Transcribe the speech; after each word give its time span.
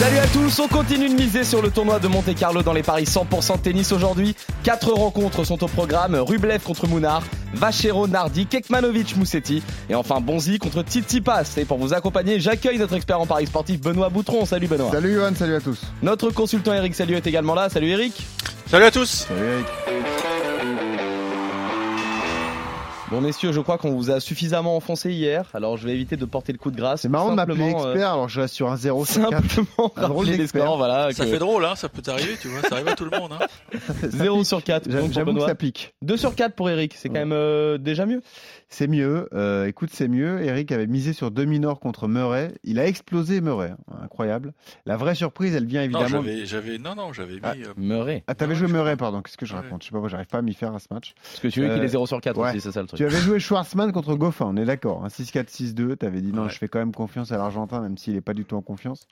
Salut 0.00 0.16
à 0.16 0.26
tous, 0.28 0.58
on 0.60 0.66
continue 0.66 1.10
de 1.10 1.14
miser 1.14 1.44
sur 1.44 1.60
le 1.60 1.70
tournoi 1.70 1.98
de 1.98 2.08
Monte 2.08 2.34
Carlo 2.34 2.62
dans 2.62 2.72
les 2.72 2.82
paris 2.82 3.04
100% 3.04 3.60
tennis 3.60 3.92
aujourd'hui. 3.92 4.34
Quatre 4.62 4.90
rencontres 4.94 5.44
sont 5.44 5.62
au 5.62 5.68
programme, 5.68 6.14
Rublev 6.14 6.62
contre 6.62 6.86
Mounard, 6.86 7.22
Vachero 7.52 8.08
Nardi, 8.08 8.46
Kekmanovic 8.46 9.14
Moussetti 9.18 9.62
et 9.90 9.94
enfin 9.94 10.22
Bonzi 10.22 10.58
contre 10.58 10.80
Tsitsipas. 10.84 11.58
Et 11.58 11.66
pour 11.66 11.76
vous 11.76 11.92
accompagner, 11.92 12.40
j'accueille 12.40 12.78
notre 12.78 12.94
expert 12.94 13.20
en 13.20 13.26
paris 13.26 13.46
sportif 13.46 13.78
Benoît 13.78 14.08
Boutron. 14.08 14.46
Salut 14.46 14.68
Benoît. 14.68 14.90
Salut 14.90 15.12
Johan, 15.12 15.34
salut 15.38 15.56
à 15.56 15.60
tous. 15.60 15.82
Notre 16.02 16.30
consultant 16.30 16.72
Eric 16.72 16.94
Salut 16.94 17.16
est 17.16 17.26
également 17.26 17.54
là. 17.54 17.68
Salut 17.68 17.90
Eric. 17.90 18.26
Salut 18.70 18.86
à 18.86 18.90
tous. 18.90 19.26
Salut 19.28 19.44
Eric. 19.44 20.19
Bon 23.10 23.20
messieurs, 23.20 23.50
je 23.50 23.58
crois 23.58 23.76
qu'on 23.76 23.90
vous 23.96 24.12
a 24.12 24.20
suffisamment 24.20 24.76
enfoncé 24.76 25.10
hier, 25.10 25.50
alors 25.54 25.76
je 25.76 25.84
vais 25.84 25.92
éviter 25.94 26.16
de 26.16 26.24
porter 26.24 26.52
le 26.52 26.58
coup 26.58 26.70
de 26.70 26.76
grâce. 26.76 27.00
C'est 27.02 27.08
marrant 27.08 27.30
de 27.30 27.34
m'appeler 27.34 27.56
Simplement, 27.56 27.84
euh, 27.86 27.92
expert 27.94 28.12
alors 28.12 28.28
je 28.28 28.40
reste 28.40 28.54
sur 28.54 28.70
un 28.70 28.76
0 28.76 29.04
sur 29.04 29.28
4. 29.30 29.50
Simplement 29.50 29.92
Un 29.96 30.08
drôle 30.08 30.26
les 30.26 30.36
d'expert. 30.36 30.62
scores, 30.62 30.76
voilà. 30.76 31.10
Ça 31.12 31.24
que 31.24 31.30
fait 31.32 31.38
drôle, 31.40 31.64
hein, 31.64 31.74
ça 31.74 31.88
peut 31.88 32.02
t'arriver, 32.02 32.36
tu 32.40 32.46
vois, 32.46 32.60
ça 32.62 32.76
arrive 32.76 32.86
à 32.86 32.94
tout 32.94 33.04
le 33.04 33.18
monde. 33.18 33.32
Hein. 33.32 33.46
0 34.10 34.44
sur 34.44 34.62
4 34.62 34.88
donc 34.88 35.00
pour 35.06 35.12
J'avoue 35.12 35.34
que 35.34 35.40
ça 35.40 35.56
pique. 35.56 35.92
2 36.02 36.16
sur 36.16 36.36
4 36.36 36.54
pour 36.54 36.70
Eric, 36.70 36.94
c'est 36.96 37.08
quand 37.08 37.14
Ouais. 37.14 37.20
même 37.24 37.32
euh, 37.32 37.78
déjà 37.78 38.06
mieux. 38.06 38.22
C'est 38.68 38.86
mieux. 38.86 39.28
Euh, 39.34 39.66
écoute, 39.66 39.90
c'est 39.92 40.06
mieux. 40.06 40.44
Eric 40.44 40.70
avait 40.70 40.86
misé 40.86 41.12
sur 41.12 41.32
demi-nord 41.32 41.80
contre 41.80 42.06
Murray. 42.06 42.52
Il 42.62 42.78
a 42.78 42.86
explosé 42.86 43.40
Murray. 43.40 43.72
hein. 43.90 43.96
Incroyable. 44.04 44.52
La 44.86 44.96
vraie 44.96 45.16
surprise, 45.16 45.56
elle 45.56 45.66
vient 45.66 45.80
Non, 45.88 45.98
évidemment. 46.02 46.22
j'avais, 46.22 46.46
j'avais, 46.46 46.78
non, 46.78 46.94
non, 46.94 47.12
j'avais 47.12 47.34
mis. 47.34 47.40
Ah. 47.42 47.54
euh, 47.56 47.72
Murray. 47.76 48.22
Ah, 48.28 48.36
t'avais 48.36 48.54
joué 48.54 48.68
je 48.68 48.72
Murray, 48.72 48.96
pardon. 48.96 49.20
Qu'est-ce 49.22 49.36
que 49.36 49.46
je 49.46 49.54
Ouais. 49.54 49.60
raconte? 49.62 49.82
Je 49.82 49.86
sais 49.86 49.90
pas 49.90 49.94
pourquoi 49.96 50.08
j'arrive 50.10 50.28
pas 50.28 50.38
à 50.38 50.42
m'y 50.42 50.54
faire 50.54 50.72
à 50.72 50.78
ce 50.78 50.86
match. 50.92 51.14
Parce 51.20 51.40
que 51.40 51.48
tu 51.48 51.60
veux 51.62 51.74
qu'il 51.74 51.82
est 51.82 51.88
0 51.88 52.06
sur 52.06 52.20
4 52.20 52.38
ouais. 52.38 52.50
aussi, 52.50 52.60
c'est 52.60 52.70
ça 52.70 52.80
le 52.82 52.86
truc. 52.86 52.99
Tu 53.00 53.06
avais 53.06 53.16
joué 53.20 53.40
Schwarzman 53.40 53.92
contre 53.92 54.14
Goffin, 54.14 54.44
on 54.44 54.56
est 54.58 54.66
d'accord. 54.66 55.02
hein, 55.02 55.08
6-4, 55.08 55.48
6-2. 55.48 55.96
Tu 55.96 56.04
avais 56.04 56.20
dit 56.20 56.32
non, 56.34 56.42
Ouais. 56.44 56.50
je 56.50 56.58
fais 56.58 56.68
quand 56.68 56.80
même 56.80 56.92
confiance 56.94 57.32
à 57.32 57.38
l'Argentin, 57.38 57.80
même 57.80 57.96
s'il 57.96 58.12
n'est 58.12 58.20
pas 58.20 58.34
du 58.34 58.44
tout 58.44 58.56
en 58.56 58.60
confiance. 58.60 59.06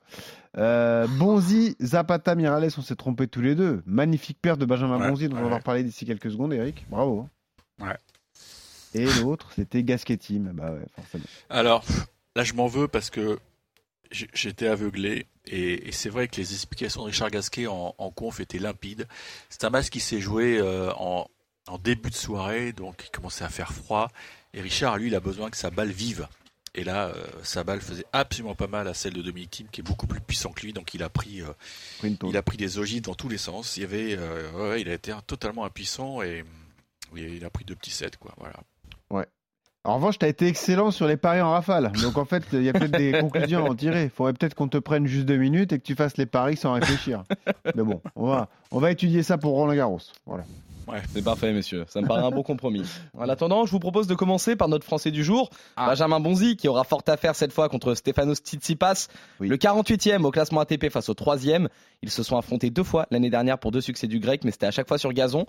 Euh, 0.59 1.07
Bonzi, 1.19 1.75
Zapata, 1.81 2.35
Mirales, 2.35 2.69
on 2.77 2.83
s'est 2.83 2.97
trompés 2.97 3.29
tous 3.29 3.41
les 3.41 3.55
deux. 3.55 3.83
Magnifique 3.87 4.39
paire 4.43 4.59
de 4.59 4.67
Benjamin 4.67 4.99
Ouais, 5.01 5.09
Bonzi, 5.09 5.29
dont 5.31 5.39
on 5.39 5.41
va 5.45 5.49
ouais. 5.49 5.55
reparler 5.55 5.83
d'ici 5.85 6.05
quelques 6.05 6.31
secondes, 6.31 6.53
Eric. 6.53 6.85
Bravo. 6.91 7.29
hein. 7.81 7.87
Ouais. 7.87 7.97
Et 8.93 9.07
l'autre, 9.23 9.53
c'était 9.57 9.83
Gasquetti. 9.83 10.39
Bah 10.39 10.71
ouais, 10.73 10.85
forcément. 10.95 11.25
Alors, 11.49 11.83
là, 12.37 12.45
je 12.45 12.53
m'en 12.53 12.67
veux 12.67 12.89
parce 12.89 13.09
que 13.09 13.39
j'étais 14.11 14.67
aveuglé 14.67 15.25
et, 15.47 15.89
et 15.89 15.93
c'est 15.93 16.11
vrai 16.11 16.29
que 16.29 16.37
les 16.37 16.53
explications 16.53 17.01
de 17.01 17.07
Richard 17.07 17.31
Gasquet 17.31 17.67
en, 17.69 17.95
en 17.97 18.11
conf 18.11 18.41
étaient 18.41 18.59
limpides. 18.59 19.07
C'est 19.49 19.65
un 19.65 19.71
match 19.71 19.89
qui 19.89 20.01
s'est 20.01 20.21
joué 20.21 20.59
euh, 20.59 20.91
en, 20.99 21.27
en 21.69 21.79
début 21.79 22.11
de 22.11 22.15
soirée, 22.15 22.73
donc 22.73 23.05
il 23.07 23.11
commençait 23.11 23.45
à 23.45 23.49
faire 23.49 23.73
froid. 23.73 24.09
Et 24.55 24.61
Richard, 24.61 24.99
lui, 24.99 25.09
il 25.09 25.15
a 25.15 25.21
besoin 25.21 25.51
que 25.51 25.57
sa 25.57 25.71
balle 25.71 25.91
vive. 25.91 26.27
Et 26.75 26.85
là, 26.85 27.09
euh, 27.09 27.27
sa 27.43 27.65
balle 27.65 27.81
faisait 27.81 28.05
absolument 28.13 28.55
pas 28.55 28.67
mal 28.67 28.87
à 28.89 28.95
celle 28.95 29.15
de 29.15 29.23
Dominique 29.23 29.51
Thiem, 29.51 29.69
qui 29.71 29.81
est 29.81 29.85
beaucoup 29.85 30.07
plus 30.07 30.21
puissant 30.21 30.51
que 30.51 30.63
lui, 30.63 30.73
donc 30.73 30.95
il 30.95 31.03
a 31.03 31.09
pris, 31.09 31.43
euh, 31.43 32.09
il 32.23 32.37
a 32.37 32.43
pris 32.43 32.57
des 32.57 32.79
ogives 32.79 33.03
dans 33.03 33.15
tous 33.15 33.29
les 33.29 33.39
sens. 33.39 33.77
Il 33.77 33.81
y 33.81 33.85
avait, 33.85 34.17
euh, 34.17 34.51
ouais, 34.53 34.69
ouais, 34.71 34.81
il 34.81 34.89
a 34.89 34.95
été 34.95 35.13
totalement 35.27 35.65
impuissant 35.65 36.23
et 36.23 36.45
oui, 37.13 37.35
il 37.37 37.45
a 37.45 37.51
pris 37.51 37.65
deux 37.65 37.75
petits 37.75 37.91
sets, 37.91 38.11
quoi. 38.21 38.35
Voilà. 38.39 38.61
En 39.85 39.95
revanche, 39.95 40.19
tu 40.19 40.27
as 40.27 40.29
été 40.29 40.47
excellent 40.47 40.91
sur 40.91 41.07
les 41.07 41.17
paris 41.17 41.41
en 41.41 41.51
rafale. 41.51 41.91
Donc 42.03 42.19
en 42.19 42.27
fait, 42.27 42.45
il 42.53 42.63
y 42.63 42.69
a 42.69 42.75
peut-être 42.75 42.99
des 42.99 43.13
conclusions 43.21 43.65
à 43.65 43.71
en 43.71 43.75
tirer. 43.75 44.05
Il 44.05 44.11
faudrait 44.11 44.35
peut-être 44.35 44.55
qu'on 44.55 44.69
te 44.69 44.77
prenne 44.77 45.07
juste 45.07 45.25
deux 45.25 45.39
minutes 45.39 45.73
et 45.73 45.79
que 45.79 45.85
tu 45.85 45.95
fasses 45.95 46.19
les 46.19 46.27
paris 46.27 46.57
sans 46.57 46.73
réfléchir. 46.73 47.25
Mais 47.75 47.83
bon, 47.83 48.03
on 48.15 48.27
va, 48.27 48.51
on 48.71 48.81
va 48.81 48.91
étudier 48.91 49.23
ça 49.23 49.39
pour 49.39 49.53
Roland 49.53 49.75
Garros. 49.75 50.01
Voilà. 50.27 50.45
C'est 51.13 51.23
parfait, 51.25 51.53
messieurs. 51.53 51.85
Ça 51.89 52.01
me 52.01 52.07
paraît 52.07 52.23
un 52.25 52.31
bon 52.31 52.43
compromis. 52.43 52.83
En 53.17 53.29
attendant, 53.29 53.67
je 53.67 53.71
vous 53.73 53.79
propose 53.79 54.07
de 54.07 54.15
commencer 54.15 54.57
par 54.57 54.69
notre 54.69 54.85
Français 54.85 55.11
du 55.11 55.25
jour, 55.25 55.51
Benjamin 55.77 56.21
Bonzi, 56.21 56.57
qui 56.57 56.69
aura 56.69 56.85
fort 56.85 57.03
à 57.07 57.17
faire 57.17 57.35
cette 57.35 57.53
fois 57.53 57.69
contre 57.69 57.95
Stefanos 57.95 58.39
Tsitsipas, 58.39 59.09
Oui. 59.41 59.49
le 59.49 59.57
48e 59.57 60.23
au 60.25 60.31
classement 60.31 60.61
ATP 60.61 60.89
face 60.91 61.09
au 61.09 61.15
3e. 61.15 61.69
Ils 62.03 62.11
se 62.11 62.23
sont 62.23 62.37
affrontés 62.37 62.71
deux 62.71 62.85
fois 62.85 63.07
l'année 63.11 63.31
dernière 63.31 63.59
pour 63.59 63.71
deux 63.71 63.81
succès 63.81 64.07
du 64.07 64.19
grec, 64.21 64.45
mais 64.45 64.51
c'était 64.51 64.67
à 64.67 64.71
chaque 64.71 64.89
fois 64.89 64.99
sur 64.99 65.13
gazon. 65.13 65.47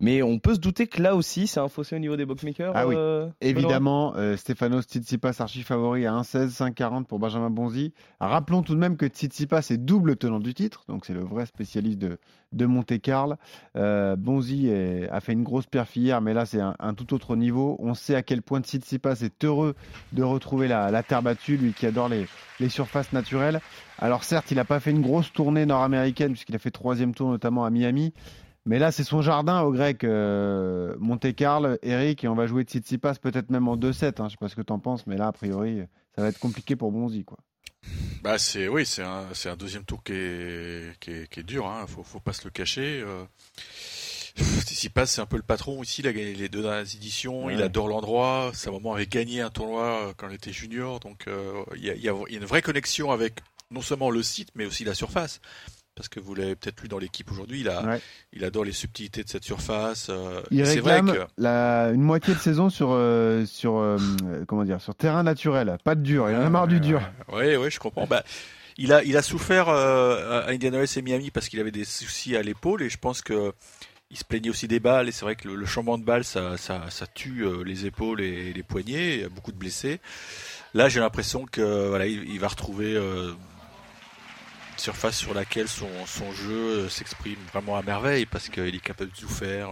Mais 0.00 0.22
on 0.22 0.38
peut 0.38 0.54
se 0.54 0.60
douter 0.60 0.86
que 0.86 1.02
là 1.02 1.14
aussi, 1.14 1.46
c'est 1.46 1.60
un 1.60 1.68
fossé 1.68 1.94
au 1.94 1.98
niveau 1.98 2.16
des 2.16 2.24
bookmakers. 2.24 2.72
Ah 2.74 2.86
oui. 2.88 2.94
euh, 2.96 3.28
Évidemment, 3.42 4.14
euh, 4.16 4.36
Stefanos 4.36 4.84
Tsitsipas 4.86 5.34
archi 5.40 5.62
favori 5.62 6.06
à 6.06 6.12
1,16, 6.12 6.56
5,40 6.72 7.04
pour 7.04 7.18
Benjamin 7.18 7.50
Bonzi. 7.50 7.92
Rappelons 8.18 8.62
tout 8.62 8.74
de 8.74 8.80
même 8.80 8.96
que 8.96 9.06
Tsitsipas 9.06 9.66
est 9.70 9.76
double 9.76 10.16
tenant 10.16 10.40
du 10.40 10.54
titre, 10.54 10.84
donc 10.88 11.04
c'est 11.04 11.12
le 11.12 11.20
vrai 11.20 11.44
spécialiste 11.44 11.98
de, 11.98 12.18
de 12.52 12.64
Monte-Carlo. 12.66 13.34
Euh, 13.76 14.16
Bonzi 14.16 14.68
est- 14.68 15.08
a 15.10 15.20
fait 15.20 15.32
une 15.34 15.42
grosse 15.44 15.66
perf 15.66 15.94
hier, 15.96 16.20
mais 16.22 16.32
là 16.32 16.46
c'est 16.46 16.60
un, 16.60 16.74
un 16.78 16.94
tout 16.94 17.12
autre 17.12 17.36
niveau. 17.36 17.76
On 17.78 17.92
sait 17.92 18.14
à 18.14 18.22
quel 18.22 18.40
point 18.40 18.62
Tsitsipas 18.62 19.16
est 19.20 19.44
heureux 19.44 19.74
de 20.14 20.22
retrouver 20.22 20.66
la, 20.66 20.90
la 20.90 21.02
terre 21.02 21.22
battue, 21.22 21.58
lui 21.58 21.74
qui 21.74 21.84
adore 21.84 22.08
les, 22.08 22.26
les 22.58 22.68
surfaces 22.70 23.12
naturelles. 23.12 23.60
Alors 23.98 24.24
certes, 24.24 24.50
il 24.50 24.54
n'a 24.54 24.64
pas 24.64 24.80
fait 24.80 24.92
une 24.92 25.02
grosse 25.02 25.30
tournée 25.30 25.66
nord-américaine, 25.66 26.32
puisqu'il 26.32 26.54
a 26.56 26.58
fait 26.58 26.70
troisième 26.70 27.14
tour 27.14 27.28
notamment 27.28 27.66
à 27.66 27.70
Miami. 27.70 28.14
Mais 28.66 28.78
là, 28.78 28.92
c'est 28.92 29.04
son 29.04 29.22
jardin 29.22 29.62
au 29.62 29.72
grec, 29.72 30.04
euh, 30.04 30.94
Monte-Carlo, 30.98 31.76
Eric, 31.82 32.24
et 32.24 32.28
on 32.28 32.34
va 32.34 32.46
jouer 32.46 32.64
Tsitsipas 32.64 33.14
peut-être 33.14 33.50
même 33.50 33.68
en 33.68 33.76
2-7. 33.76 34.20
Hein, 34.20 34.26
je 34.28 34.32
sais 34.32 34.36
pas 34.38 34.48
ce 34.48 34.56
que 34.56 34.62
tu 34.62 34.72
en 34.72 34.78
penses, 34.78 35.06
mais 35.06 35.16
là, 35.16 35.28
a 35.28 35.32
priori, 35.32 35.82
ça 36.14 36.22
va 36.22 36.28
être 36.28 36.38
compliqué 36.38 36.76
pour 36.76 36.92
Bonzi. 36.92 37.24
Quoi. 37.24 37.38
Bah 38.22 38.38
c'est 38.38 38.68
oui, 38.68 38.84
c'est 38.84 39.02
un 39.02 39.24
c'est 39.32 39.48
un 39.48 39.56
deuxième 39.56 39.84
tour 39.84 40.02
qui 40.02 40.12
est 40.12 40.98
qui 41.00 41.10
est, 41.12 41.30
qui 41.30 41.40
est 41.40 41.44
dur. 41.44 41.66
Hein. 41.66 41.86
Faut 41.86 42.02
faut 42.02 42.20
pas 42.20 42.34
se 42.34 42.44
le 42.44 42.50
cacher. 42.50 43.02
Euh... 43.02 43.24
Tsitsipas, 44.36 45.06
c'est 45.06 45.20
un 45.20 45.26
peu 45.26 45.36
le 45.36 45.42
patron 45.42 45.82
ici. 45.82 46.02
Il 46.02 46.08
a 46.08 46.12
gagné 46.12 46.34
les 46.34 46.48
deux 46.48 46.62
dernières 46.62 46.94
éditions. 46.94 47.46
Ouais. 47.46 47.54
Il 47.54 47.62
adore 47.62 47.88
l'endroit. 47.88 48.50
Sa 48.54 48.70
maman 48.70 48.92
avait 48.92 49.06
gagné 49.06 49.40
un 49.40 49.50
tournoi 49.50 50.08
euh, 50.08 50.12
quand 50.16 50.28
il 50.28 50.34
était 50.34 50.52
junior. 50.52 51.00
Donc 51.00 51.26
euh, 51.26 51.64
il 51.76 51.84
y, 51.84 51.90
a, 51.90 51.94
il 51.94 52.02
y 52.02 52.08
a 52.08 52.14
il 52.28 52.32
y 52.32 52.36
a 52.36 52.40
une 52.40 52.46
vraie 52.46 52.62
connexion 52.62 53.10
avec 53.10 53.40
non 53.70 53.80
seulement 53.80 54.10
le 54.10 54.22
site, 54.22 54.50
mais 54.54 54.66
aussi 54.66 54.84
la 54.84 54.94
surface. 54.94 55.40
Parce 55.96 56.08
que 56.08 56.20
vous 56.20 56.34
l'avez 56.34 56.54
peut-être 56.56 56.80
lu 56.82 56.88
dans 56.88 56.98
l'équipe 56.98 57.30
aujourd'hui, 57.30 57.60
il, 57.60 57.68
a, 57.68 57.82
Ouais. 57.82 58.00
il 58.32 58.44
adore 58.44 58.64
les 58.64 58.72
subtilités 58.72 59.22
de 59.22 59.28
cette 59.28 59.44
surface. 59.44 60.06
euh, 60.08 60.40
Il 60.50 60.62
vrai 60.62 60.74
réclame 60.74 61.12
que 61.12 61.18
la, 61.36 61.90
une 61.92 62.00
moitié 62.02 62.32
de 62.34 62.38
saison 62.38 62.70
sur, 62.70 62.90
euh, 62.92 63.44
sur, 63.44 63.76
euh, 63.76 63.98
comment 64.48 64.64
dire, 64.64 64.80
sur 64.80 64.94
terrain 64.94 65.22
naturel, 65.22 65.76
pas 65.84 65.94
de 65.94 66.00
dur. 66.02 66.30
Il 66.30 66.36
en 66.36 66.42
a 66.42 66.48
marre 66.50 66.68
du 66.68 66.80
dur. 66.80 67.02
Oui, 67.32 67.56
oui, 67.56 67.70
je 67.70 67.78
comprends. 67.78 68.06
Bah, 68.06 68.22
il 68.78 68.92
a, 68.94 69.02
il 69.04 69.16
a 69.16 69.22
souffert 69.22 69.68
à 69.68 70.48
Indianapolis 70.48 70.96
et 70.96 71.02
Miami 71.02 71.30
parce 71.30 71.48
qu'il 71.48 71.60
avait 71.60 71.70
des 71.72 71.84
soucis 71.84 72.34
à 72.36 72.42
l'épaule 72.42 72.82
et 72.82 72.88
je 72.88 72.96
pense 72.96 73.20
que 73.20 73.52
il 74.12 74.16
se 74.16 74.24
plaignait 74.24 74.48
aussi 74.50 74.66
des 74.68 74.80
balles 74.80 75.08
et 75.08 75.12
c'est 75.12 75.24
vrai 75.24 75.36
que 75.36 75.46
le, 75.48 75.54
le 75.54 75.66
chambement 75.66 75.96
de 75.98 76.02
balles 76.04 76.24
ça, 76.24 76.56
ça, 76.56 76.86
ça 76.88 77.06
tue 77.06 77.44
les 77.64 77.84
épaules 77.86 78.20
et 78.22 78.52
les 78.54 78.62
poignets. 78.62 79.16
Il 79.16 79.20
y 79.20 79.24
a 79.24 79.28
beaucoup 79.28 79.52
de 79.52 79.58
blessés. 79.58 80.00
Là, 80.72 80.88
j'ai 80.88 81.00
l'impression 81.00 81.44
que 81.46 81.88
voilà, 81.88 82.06
il, 82.06 82.28
il 82.30 82.40
va 82.40 82.48
retrouver 82.48 82.96
surface 84.80 85.16
sur 85.18 85.34
laquelle 85.34 85.68
son, 85.68 85.88
son 86.06 86.32
jeu 86.32 86.52
euh, 86.84 86.88
s'exprime 86.88 87.38
vraiment 87.52 87.76
à 87.76 87.82
merveille 87.82 88.26
parce 88.26 88.48
qu'il 88.48 88.74
est 88.74 88.80
capable 88.80 89.10
de 89.12 89.16
tout 89.16 89.28
faire. 89.28 89.68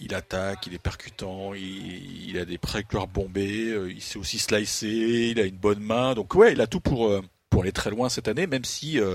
Il 0.00 0.14
attaque, 0.14 0.66
il 0.66 0.74
est 0.74 0.78
percutant, 0.82 1.54
il, 1.54 2.36
a 2.36 2.44
des 2.44 2.58
trajectoires 2.58 3.06
bombées, 3.06 3.68
euh, 3.70 3.92
il 3.92 4.00
sait 4.02 4.18
aussi 4.18 4.38
slicer, 4.38 5.30
il 5.30 5.38
a 5.38 5.44
une 5.44 5.56
bonne 5.56 5.78
main. 5.80 6.14
Donc 6.14 6.34
ouais, 6.34 6.52
il 6.52 6.60
a 6.60 6.66
tout 6.66 6.80
pour, 6.80 7.06
euh, 7.08 7.22
pour 7.50 7.62
aller 7.62 7.70
très 7.70 7.90
loin 7.90 8.08
cette 8.08 8.26
année, 8.26 8.48
même 8.48 8.64
si 8.64 8.98
euh, 8.98 9.14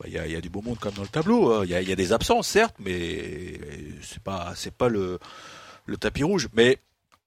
bah, 0.00 0.06
il 0.08 0.14
y, 0.14 0.18
a, 0.18 0.26
il 0.26 0.32
y 0.32 0.36
a 0.36 0.40
du 0.40 0.50
beau 0.50 0.62
monde 0.62 0.78
comme 0.80 0.94
dans 0.94 1.02
le 1.02 1.08
tableau. 1.08 1.52
hein. 1.52 1.60
Il 1.64 1.70
y, 1.70 1.74
a, 1.74 1.80
il 1.80 1.88
y 1.88 1.92
a 1.92 1.96
des 1.96 2.12
absences, 2.12 2.48
certes, 2.48 2.74
mais 2.80 3.60
c'est 4.02 4.22
pas 4.22 4.54
pas 4.76 4.88
le, 4.88 5.20
le 5.84 5.96
tapis 5.96 6.24
rouge. 6.24 6.48
Mais 6.54 6.78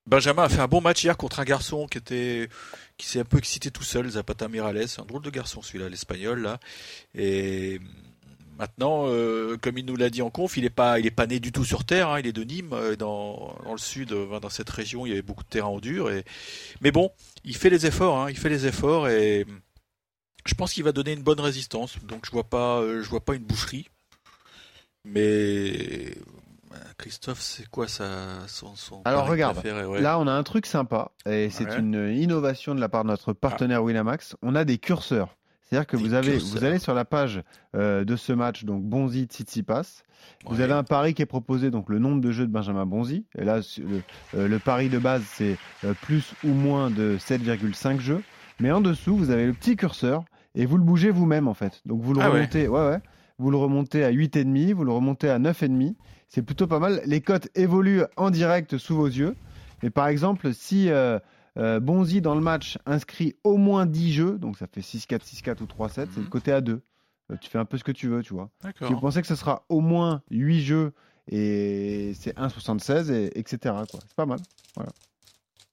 Benjamin 0.09 0.43
a 0.43 0.49
fait 0.49 0.59
un 0.59 0.67
bon 0.67 0.81
match 0.81 1.03
hier 1.03 1.15
contre 1.17 1.39
un 1.39 1.43
garçon 1.43 1.85
qui 1.87 1.99
était 1.99 2.49
qui 2.97 3.05
s'est 3.07 3.19
un 3.19 3.25
peu 3.25 3.37
excité 3.37 3.69
tout 3.69 3.83
seul, 3.83 4.09
Zapata 4.09 4.47
Mirales, 4.47 4.87
un 4.97 5.05
drôle 5.05 5.21
de 5.21 5.29
garçon 5.29 5.61
celui-là, 5.61 5.87
l'espagnol 5.87 6.41
là. 6.41 6.59
Et 7.13 7.79
maintenant, 8.57 9.05
euh, 9.07 9.55
comme 9.61 9.77
il 9.77 9.85
nous 9.85 9.95
l'a 9.95 10.09
dit 10.09 10.23
en 10.23 10.31
conf, 10.31 10.57
il 10.57 10.65
est 10.65 10.71
pas 10.71 10.99
il 10.99 11.05
est 11.05 11.11
pas 11.11 11.27
né 11.27 11.39
du 11.39 11.51
tout 11.51 11.63
sur 11.63 11.85
terre. 11.85 12.09
hein. 12.09 12.19
il 12.19 12.25
est 12.27 12.33
de 12.33 12.43
Nîmes, 12.43 12.73
euh, 12.73 12.95
dans 12.95 13.55
dans 13.63 13.71
le 13.73 13.77
sud, 13.77 14.11
euh, 14.13 14.39
dans 14.39 14.49
cette 14.49 14.69
région, 14.71 15.05
il 15.05 15.09
y 15.09 15.11
avait 15.13 15.21
beaucoup 15.21 15.43
de 15.43 15.49
terrain 15.49 15.67
en 15.67 15.79
dur. 15.79 16.09
Mais 16.81 16.91
bon, 16.91 17.11
il 17.43 17.55
fait 17.55 17.69
les 17.69 17.85
efforts, 17.85 18.17
hein, 18.19 18.29
il 18.31 18.37
fait 18.37 18.49
les 18.49 18.65
efforts 18.65 19.07
et 19.09 19.45
je 20.45 20.53
pense 20.55 20.73
qu'il 20.73 20.83
va 20.83 20.91
donner 20.91 21.13
une 21.13 21.23
bonne 21.23 21.39
résistance. 21.39 21.97
Donc 22.03 22.25
je 22.25 22.31
vois 22.31 22.49
pas 22.49 22.81
je 22.83 23.07
vois 23.09 23.23
pas 23.23 23.35
une 23.35 23.43
boucherie. 23.43 23.87
Mais 25.05 26.15
Christophe, 26.97 27.39
c'est 27.41 27.67
quoi 27.69 27.87
ça, 27.87 28.05
son, 28.47 28.75
son 28.75 29.01
Alors, 29.05 29.27
regarde, 29.27 29.55
préféré, 29.55 29.85
ouais. 29.85 30.01
Là, 30.01 30.19
on 30.19 30.27
a 30.27 30.31
un 30.31 30.43
truc 30.43 30.65
sympa, 30.65 31.11
et 31.25 31.49
c'est 31.49 31.65
Ouais. 31.65 31.79
une 31.79 32.13
innovation 32.15 32.75
de 32.75 32.79
la 32.81 32.89
part 32.89 33.03
de 33.03 33.09
notre 33.09 33.33
partenaire 33.33 33.83
Winamax. 33.83 34.35
On 34.41 34.55
a 34.55 34.65
des 34.65 34.77
curseurs. 34.77 35.35
C'est-à-dire 35.63 35.85
que 35.87 35.97
Des 35.97 36.03
vous, 36.03 36.13
avez, 36.13 36.31
curseurs. 36.33 36.49
vous 36.59 36.63
allez 36.65 36.79
sur 36.79 36.93
la 36.95 37.05
page 37.05 37.43
euh, 37.75 38.03
de 38.03 38.15
ce 38.15 38.33
match, 38.33 38.63
donc 38.65 38.83
Bonzi 38.83 39.25
Tsitsipas. 39.25 40.01
Vous 40.45 40.57
Ouais. 40.57 40.63
avez 40.63 40.73
un 40.73 40.83
pari 40.83 41.13
qui 41.13 41.21
est 41.21 41.27
proposé, 41.27 41.69
donc 41.71 41.89
le 41.89 41.99
nombre 41.99 42.21
de 42.21 42.31
jeux 42.31 42.47
de 42.47 42.51
Benjamin 42.51 42.85
Bonzi. 42.85 43.25
Et 43.37 43.43
là, 43.45 43.59
le, 43.77 44.01
euh, 44.35 44.47
le 44.47 44.59
pari 44.59 44.89
de 44.89 44.97
base, 44.97 45.21
c'est 45.25 45.57
euh, 45.85 45.93
plus 46.01 46.33
ou 46.43 46.49
moins 46.49 46.89
de 46.89 47.17
7,5 47.19 47.99
jeux. 47.99 48.23
Mais 48.59 48.71
en 48.71 48.81
dessous, 48.81 49.15
vous 49.15 49.29
avez 49.29 49.45
le 49.45 49.53
petit 49.53 49.75
curseur 49.75 50.23
et 50.55 50.65
vous 50.65 50.77
le 50.77 50.83
bougez 50.83 51.11
vous-même 51.11 51.47
en 51.47 51.53
fait. 51.53 51.81
Donc 51.85 52.01
vous 52.01 52.13
le 52.13 52.21
Ah 52.21 52.29
remontez, 52.29 52.67
ouais. 52.67 52.87
ouais, 52.87 52.99
vous 53.39 53.49
le 53.51 53.57
remontez 53.57 54.03
à 54.03 54.11
8,5, 54.11 54.73
vous 54.73 54.83
le 54.83 54.91
remontez 54.91 55.29
à 55.29 55.39
9,5. 55.39 55.95
C'est 56.27 56.43
plutôt 56.43 56.67
pas 56.67 56.77
mal. 56.79 57.01
Les 57.05 57.21
cotes 57.21 57.49
évoluent 57.55 58.03
en 58.17 58.29
direct 58.29 58.77
sous 58.77 58.95
vos 58.95 59.07
yeux. 59.07 59.35
Mais 59.81 59.89
par 59.89 60.07
exemple, 60.07 60.53
si 60.53 60.89
euh, 60.91 61.17
euh, 61.57 61.79
Bonzi 61.79 62.21
dans 62.21 62.35
le 62.35 62.41
match 62.41 62.77
inscrit 62.85 63.35
au 63.43 63.57
moins 63.57 63.85
10 63.87 64.13
jeux, 64.13 64.37
donc 64.37 64.57
ça 64.57 64.67
fait 64.67 64.81
6-4, 64.81 65.21
6-4 65.23 65.63
ou 65.63 65.65
3-7, 65.65 66.09
c'est 66.11 66.17
le 66.17 66.23
Mhm. 66.23 66.29
côté 66.29 66.51
à 66.51 66.61
2. 66.61 66.81
tu 67.41 67.49
fais 67.49 67.59
un 67.59 67.65
peu 67.65 67.77
ce 67.77 67.83
que 67.83 67.91
tu 67.91 68.07
veux, 68.07 68.21
tu 68.23 68.33
vois. 68.33 68.49
Si 68.87 68.93
vous 68.93 68.99
pensez 69.01 69.21
que 69.21 69.27
ce 69.27 69.35
sera 69.35 69.63
au 69.69 69.81
moins 69.81 70.21
8 70.31 70.61
jeux 70.61 70.93
et 71.31 72.13
c'est 72.15 72.35
1,76 72.37 73.11
et 73.11 73.37
etc. 73.39 73.75
C'est 73.87 74.15
pas 74.15 74.25
mal. 74.25 74.39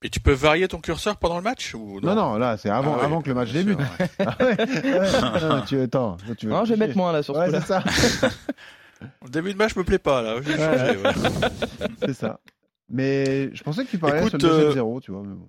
Et 0.02 0.10
tu 0.10 0.20
peux 0.20 0.32
varier 0.32 0.68
ton 0.68 0.78
curseur 0.78 1.16
pendant 1.16 1.36
le 1.36 1.42
match 1.42 1.74
ou 1.74 2.00
Non, 2.02 2.14
non, 2.14 2.36
là 2.36 2.56
c'est 2.58 2.68
avant, 2.68 2.94
Ah 2.94 2.98
ouais, 2.98 3.04
avant 3.04 3.22
que 3.22 3.28
le 3.28 3.34
match 3.34 3.50
débute. 3.52 3.78
ouais. 3.78 4.08
Ah 4.26 4.36
ouais. 4.40 4.56
Non, 5.48 5.62
tu 5.62 5.80
attends, 5.80 6.16
toi, 6.18 6.34
tu 6.36 6.46
veux 6.46 6.52
Non, 6.52 6.64
je 6.64 6.74
vais 6.74 6.86
mettre 6.86 6.96
moins 6.96 7.12
là 7.12 7.22
sur 7.22 7.34
ce 7.34 7.40
Ouais, 7.40 7.46
coup-là. 7.46 7.60
c'est 7.60 7.66
ça. 7.66 7.82
Le 9.24 9.28
début 9.30 9.52
de 9.52 9.58
match 9.58 9.76
me 9.76 9.84
plaît 9.84 9.98
pas 9.98 10.22
là. 10.22 10.36
J'ai 10.42 10.52
Ouais. 10.54 10.58
changé, 10.58 10.96
ouais. 10.98 11.48
c'est 12.00 12.14
ça. 12.14 12.40
Mais 12.88 13.54
je 13.54 13.62
pensais 13.62 13.84
que 13.84 13.90
tu 13.90 13.98
parlais 13.98 14.20
Écoute, 14.20 14.40
sur 14.40 14.48
le 14.50 14.54
euh, 14.54 14.72
2-7-0, 14.74 15.00
tu 15.02 15.10
vois. 15.12 15.22
Mais 15.22 15.34
bon. 15.34 15.48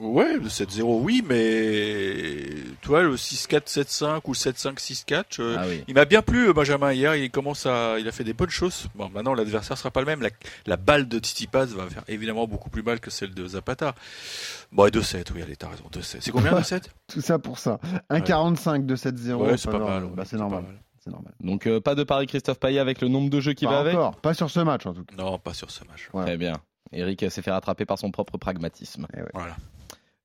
Ouais, 0.00 0.34
le 0.34 0.48
7-0, 0.48 0.82
oui, 1.02 1.24
mais 1.28 2.46
tu 2.82 2.88
vois, 2.88 3.02
le 3.02 3.16
6-4, 3.16 3.66
7-5 3.66 4.20
ou 4.26 4.32
7-5, 4.32 4.78
6-4, 4.78 5.40
euh, 5.40 5.56
Ah 5.58 5.64
oui. 5.68 5.82
il 5.88 5.94
m'a 5.94 6.04
bien 6.04 6.22
plu, 6.22 6.48
euh, 6.48 6.52
Benjamin, 6.52 6.92
hier. 6.92 7.16
Il 7.16 7.30
commence 7.30 7.66
à, 7.66 7.98
il 7.98 8.06
a 8.06 8.12
fait 8.12 8.24
des 8.24 8.32
bonnes 8.32 8.50
choses. 8.50 8.86
Bon, 8.94 9.08
maintenant, 9.08 9.34
l'adversaire 9.34 9.76
sera 9.76 9.90
pas 9.90 10.00
le 10.00 10.06
même. 10.06 10.22
La, 10.22 10.30
la 10.66 10.76
balle 10.76 11.08
de 11.08 11.18
Titi 11.18 11.46
Paz 11.46 11.74
va 11.74 11.88
faire 11.88 12.04
évidemment 12.08 12.46
beaucoup 12.46 12.70
plus 12.70 12.82
mal 12.82 13.00
que 13.00 13.10
celle 13.10 13.34
de 13.34 13.46
Zapata. 13.48 13.94
Bon, 14.72 14.86
et 14.86 14.90
2-7, 14.90 15.26
oui, 15.34 15.42
allez, 15.42 15.56
t'as 15.56 15.68
raison, 15.68 15.84
2-7. 15.92 16.18
C'est 16.20 16.30
combien, 16.30 16.52
2-7? 16.52 16.84
Tout 17.12 17.20
ça 17.20 17.38
pour 17.38 17.58
ça. 17.58 17.80
1,45 18.10 18.86
de 18.86 18.94
7-0. 18.96 19.32
Ouais, 19.34 19.56
c'est 19.56 19.70
pas 19.70 19.78
mal. 19.78 20.02
bah, 20.04 20.10
ouais, 20.18 20.24
c'est 20.26 20.36
normal. 20.36 20.62
pas 20.62 20.68
mal. 20.68 20.80
C'est 21.02 21.10
normal. 21.10 21.32
Donc 21.40 21.66
euh, 21.66 21.80
pas 21.80 21.94
de 21.94 22.02
pari 22.04 22.26
Christophe 22.26 22.58
Payet 22.58 22.80
avec 22.80 23.00
le 23.00 23.08
nombre 23.08 23.30
de 23.30 23.40
jeux 23.40 23.52
qui 23.54 23.64
va 23.66 23.78
avec? 23.78 23.94
encore. 23.94 24.16
Pas 24.16 24.34
sur 24.34 24.50
ce 24.50 24.60
match 24.60 24.84
en 24.84 24.92
tout 24.94 25.04
cas. 25.04 25.14
Non, 25.16 25.38
pas 25.38 25.54
sur 25.54 25.70
ce 25.70 25.84
match. 25.84 26.08
Ouais. 26.12 26.24
Très 26.24 26.36
bien. 26.36 26.54
Eric 26.92 27.24
s'est 27.30 27.40
fait 27.42 27.50
rattraper 27.52 27.84
par 27.84 27.98
son 27.98 28.10
propre 28.10 28.36
pragmatisme. 28.36 29.06
Voilà. 29.32 29.56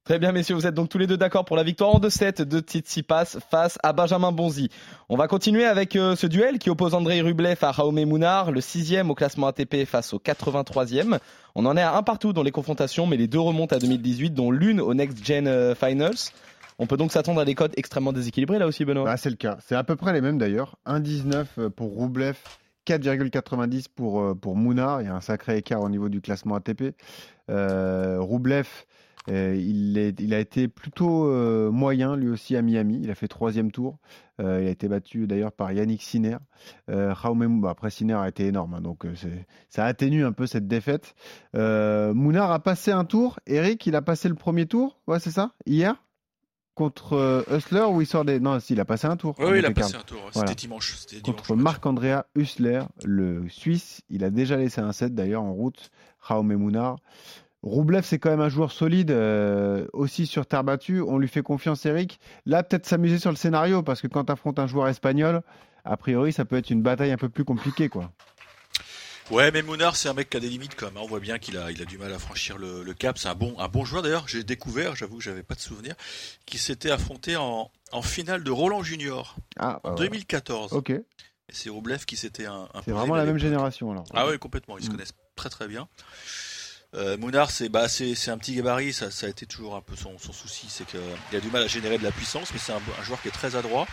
Très 0.05 0.19
bien, 0.19 0.33
messieurs, 0.33 0.55
vous 0.55 0.67
êtes 0.67 0.73
donc 0.73 0.89
tous 0.89 0.97
les 0.97 1.07
deux 1.07 1.15
d'accord 1.15 1.45
pour 1.45 1.55
la 1.55 1.63
victoire 1.63 1.95
en 1.95 1.99
2-7 2.01 2.41
de 2.41 2.59
Tsitsipas 2.59 3.37
face 3.49 3.79
à 3.83 3.93
Benjamin 3.93 4.33
Bonzi. 4.33 4.67
On 5.07 5.15
va 5.15 5.29
continuer 5.29 5.63
avec 5.63 5.95
euh, 5.95 6.17
ce 6.17 6.27
duel 6.27 6.59
qui 6.59 6.69
oppose 6.69 6.93
Andrei 6.93 7.21
Rublev 7.21 7.55
à 7.61 7.71
Jaume 7.71 8.03
Mounard, 8.03 8.51
le 8.51 8.59
sixième 8.59 9.09
au 9.09 9.15
classement 9.15 9.47
ATP 9.47 9.85
face 9.85 10.13
au 10.13 10.19
83e. 10.19 11.19
On 11.55 11.65
en 11.65 11.77
est 11.77 11.81
à 11.81 11.95
un 11.95 12.03
partout 12.03 12.33
dans 12.33 12.43
les 12.43 12.51
confrontations, 12.51 13.07
mais 13.07 13.15
les 13.15 13.27
deux 13.27 13.39
remontent 13.39 13.73
à 13.73 13.79
2018, 13.79 14.31
dont 14.31 14.51
l'une 14.51 14.81
au 14.81 14.93
Next 14.93 15.25
Gen 15.25 15.47
euh, 15.47 15.73
Finals. 15.73 16.33
On 16.79 16.85
peut 16.85 16.97
donc 16.97 17.13
s'attendre 17.13 17.39
à 17.39 17.45
des 17.45 17.55
codes 17.55 17.71
extrêmement 17.77 18.11
déséquilibrés 18.11 18.59
là 18.59 18.67
aussi, 18.67 18.83
Benoît. 18.83 19.05
Bah, 19.05 19.15
c'est 19.15 19.29
le 19.29 19.37
cas. 19.37 19.57
C'est 19.65 19.75
à 19.75 19.85
peu 19.85 19.95
près 19.95 20.11
les 20.11 20.19
mêmes 20.19 20.37
d'ailleurs. 20.37 20.75
1,19 20.85 21.69
pour 21.69 21.93
Roublev, 21.93 22.35
4,90 22.85 23.85
pour, 23.95 24.21
euh, 24.21 24.35
pour 24.35 24.57
Mounard. 24.57 25.01
Il 25.01 25.05
y 25.05 25.09
a 25.09 25.15
un 25.15 25.21
sacré 25.21 25.57
écart 25.57 25.81
au 25.81 25.87
niveau 25.87 26.09
du 26.09 26.19
classement 26.19 26.55
ATP. 26.55 26.93
Euh, 27.49 28.17
Roublev, 28.19 28.67
euh, 29.29 29.55
il, 29.55 29.97
est- 29.97 30.19
il 30.19 30.33
a 30.33 30.39
été 30.39 30.67
plutôt 30.67 31.27
euh, 31.27 31.71
moyen 31.71 32.15
lui 32.15 32.29
aussi 32.29 32.55
à 32.55 32.61
Miami. 32.61 32.99
Il 33.03 33.09
a 33.11 33.15
fait 33.15 33.27
troisième 33.27 33.71
tour. 33.71 33.97
Euh, 34.41 34.61
il 34.61 34.67
a 34.67 34.71
été 34.71 34.87
battu 34.87 35.27
d'ailleurs 35.27 35.51
par 35.51 35.71
Yannick 35.71 36.01
Sinner. 36.01 36.37
Jaume 36.89 37.61
bah, 37.61 37.69
après 37.71 37.89
Sinner 37.89 38.15
a 38.15 38.27
été 38.27 38.47
énorme, 38.47 38.73
hein, 38.73 38.81
donc 38.81 39.05
ça 39.69 39.85
atténue 39.85 40.25
un 40.25 40.31
peu 40.31 40.47
cette 40.47 40.67
défaite. 40.67 41.15
Mounard 41.53 42.51
a 42.51 42.59
passé 42.59 42.91
un 42.91 43.05
tour. 43.05 43.39
Eric, 43.47 43.85
il 43.85 43.95
a 43.95 44.01
passé 44.01 44.29
le 44.29 44.35
premier 44.35 44.65
tour. 44.65 44.99
Ouais, 45.07 45.19
c'est 45.19 45.31
ça? 45.31 45.51
Hier? 45.65 45.95
Contre 46.75 47.45
Hustler 47.55 47.83
où 47.87 48.01
il 48.01 48.07
sort 48.07 48.25
des. 48.25 48.39
Non, 48.39 48.59
si, 48.59 48.73
il 48.73 48.79
a 48.79 48.85
passé 48.85 49.05
un 49.05 49.15
tour. 49.15 49.35
Oui, 49.37 49.59
il 49.59 49.65
a 49.65 49.69
passé 49.69 49.95
un 49.95 50.01
tour. 50.01 50.17
Voilà. 50.33 50.47
C'était 50.49 50.61
dimanche. 50.61 50.95
Contre 51.23 51.55
Marc-Andrea 51.55 52.25
Hustler, 52.35 52.81
le 53.05 53.47
Suisse. 53.47 54.01
Il 54.09 54.23
a 54.23 54.31
déjà 54.31 54.57
laissé 54.57 54.81
un 54.81 54.91
set 54.91 55.13
d'ailleurs 55.13 55.43
en 55.43 55.53
route. 55.53 55.91
Jaume 56.27 56.55
Mounard. 56.55 56.95
Roublev, 57.63 58.03
c'est 58.03 58.19
quand 58.19 58.29
même 58.29 58.41
un 58.41 58.49
joueur 58.49 58.71
solide, 58.71 59.11
euh, 59.11 59.87
aussi 59.93 60.27
sur 60.27 60.45
terre 60.45 60.63
battue. 60.63 61.01
On 61.01 61.17
lui 61.17 61.27
fait 61.29 61.41
confiance, 61.41 61.85
Eric. 61.85 62.19
Là, 62.45 62.61
peut-être 62.61 62.85
s'amuser 62.85 63.19
sur 63.19 63.29
le 63.29 63.37
scénario, 63.37 63.81
parce 63.83 64.01
que 64.01 64.07
quand 64.07 64.25
tu 64.25 64.31
affrontes 64.33 64.59
un 64.59 64.67
joueur 64.67 64.87
espagnol, 64.89 65.41
a 65.85 65.95
priori, 65.97 66.33
ça 66.33 66.43
peut 66.45 66.57
être 66.57 66.69
une 66.69 66.81
bataille 66.81 67.11
un 67.11 67.17
peu 67.17 67.29
plus 67.29 67.45
compliquée. 67.45 67.87
quoi. 67.89 68.11
Ouais, 69.31 69.51
mais 69.51 69.61
Mounard, 69.61 69.95
c'est 69.95 70.09
un 70.09 70.13
mec 70.13 70.29
qui 70.29 70.35
a 70.35 70.39
des 70.41 70.49
limites 70.49 70.75
quand 70.75 70.87
même. 70.87 70.97
hein. 70.97 71.01
On 71.03 71.07
voit 71.07 71.21
bien 71.21 71.39
qu'il 71.39 71.57
a, 71.57 71.71
il 71.71 71.81
a 71.81 71.85
du 71.85 71.97
mal 71.97 72.11
à 72.13 72.19
franchir 72.19 72.57
le, 72.57 72.83
le 72.83 72.93
cap. 72.93 73.17
C'est 73.17 73.29
un 73.29 73.35
bon, 73.35 73.55
un 73.57 73.69
bon 73.69 73.85
joueur 73.85 74.03
d'ailleurs. 74.03 74.27
J'ai 74.27 74.43
découvert, 74.43 74.95
j'avoue 74.97 75.17
que 75.17 75.23
j'avais 75.23 75.43
pas 75.43 75.55
de 75.55 75.61
souvenir, 75.61 75.95
qu'il 76.45 76.59
s'était 76.59 76.91
affronté 76.91 77.37
en, 77.37 77.71
en 77.93 78.01
finale 78.01 78.43
de 78.43 78.51
Roland 78.51 78.83
Junior 78.83 79.37
Ah, 79.57 79.79
en 79.85 79.91
bah, 79.91 79.95
2014. 79.99 80.73
ok. 80.73 80.91
C'est 81.49 81.69
Roublev 81.69 82.03
qui 82.05 82.17
s'était 82.17 82.45
un, 82.45 82.67
C'est 82.83 82.91
vraiment 82.91 83.15
la 83.15 83.25
même 83.25 83.37
génération 83.37 83.91
alors. 83.91 84.05
Ah 84.13 84.27
ouais, 84.27 84.37
complètement. 84.37 84.77
Ils 84.77 84.83
se 84.83 84.89
Mm. 84.89 84.93
connaissent 84.93 85.13
très 85.35 85.49
très 85.49 85.67
bien. 85.69 85.87
Euh, 86.95 87.17
Mounard, 87.17 87.49
c'est 87.49 87.69
bah, 87.69 87.87
c'est 87.89 88.29
un 88.29 88.37
petit 88.37 88.55
gabarit. 88.55 88.93
Ça, 88.93 89.09
ça 89.09 89.25
a 89.25 89.29
été 89.29 89.45
toujours 89.47 89.75
un 89.75 89.81
peu 89.81 89.95
son, 89.95 90.17
son 90.19 90.31
souci, 90.33 90.67
c'est 90.69 90.85
qu'il 90.85 90.99
a 91.35 91.39
du 91.39 91.49
mal 91.49 91.63
à 91.63 91.67
générer 91.67 91.97
de 91.97 92.03
la 92.03 92.11
puissance, 92.11 92.49
mais 92.53 92.59
c'est 92.59 92.71
un, 92.73 92.81
un 92.99 93.03
joueur 93.03 93.21
qui 93.21 93.29
est 93.29 93.31
très 93.31 93.55
adroit. 93.55 93.87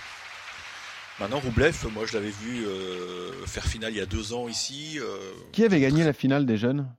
Maintenant, 1.19 1.41
Roublev, 1.41 1.87
moi 1.93 2.07
je 2.07 2.15
l'avais 2.15 2.31
vu 2.31 2.65
euh, 2.67 3.47
faire 3.47 3.65
finale 3.65 3.93
il 3.93 3.97
y 3.99 4.01
a 4.01 4.07
deux 4.07 4.33
ans 4.33 4.49
ici. 4.49 4.99
euh, 4.99 5.33
Qui 5.53 5.65
avait 5.65 5.81
gagné 5.81 6.03
la 6.05 6.13
finale 6.15 6.47
des 6.47 6.57
jeunes? 6.57 6.91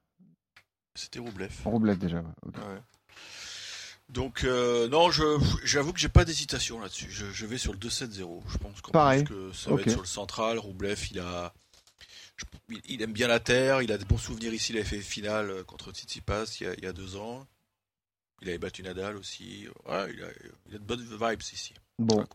C'était 0.95 1.19
Roublev. 1.19 1.51
Roublev 1.65 1.97
déjà. 1.97 2.17
ouais. 2.17 2.81
Donc 4.09 4.43
euh, 4.43 4.87
non, 4.89 5.09
j'avoue 5.63 5.93
que 5.93 5.99
j'ai 5.99 6.09
pas 6.09 6.25
d'hésitation 6.25 6.79
là-dessus. 6.81 7.07
Je, 7.09 7.27
je 7.31 7.45
vais 7.45 7.57
sur 7.57 7.71
le 7.73 7.79
2-7-0. 7.79 8.41
Je 8.51 8.57
pense 8.57 8.81
Pareil. 8.91 9.23
plus 9.23 9.33
que 9.35 9.51
ça 9.53 9.71
va 9.71 9.81
être 9.81 9.89
sur 9.89 10.01
le 10.01 10.05
central. 10.07 10.59
Roublev, 10.59 10.99
il 11.11 11.19
a 11.19 11.53
il, 12.69 12.81
il 12.89 13.01
aime 13.01 13.13
bien 13.13 13.27
la 13.27 13.39
terre. 13.39 13.81
Il 13.81 13.91
a 13.91 13.97
de 13.97 14.05
bons 14.05 14.17
souvenirs 14.17 14.53
ici. 14.53 14.73
Il 14.73 14.77
avait 14.77 14.85
fait 14.87 14.99
finale 14.99 15.49
euh, 15.49 15.63
contre 15.63 15.91
Tsitsipas 15.91 16.45
il 16.59 16.63
y 16.63 16.69
a, 16.69 16.73
il 16.75 16.83
y 16.83 16.87
a 16.87 16.93
deux 16.93 17.15
ans. 17.17 17.45
Il 18.41 18.49
avait 18.49 18.57
battu 18.57 18.81
Nadal 18.83 19.17
aussi. 19.17 19.67
Ouais, 19.87 20.11
il 20.13 20.23
a, 20.23 20.27
il 20.69 20.75
a 20.75 20.79
de 20.79 20.83
bonnes 20.83 21.01
vibes 21.03 21.41
ici. 21.41 21.73
Bon, 21.99 22.25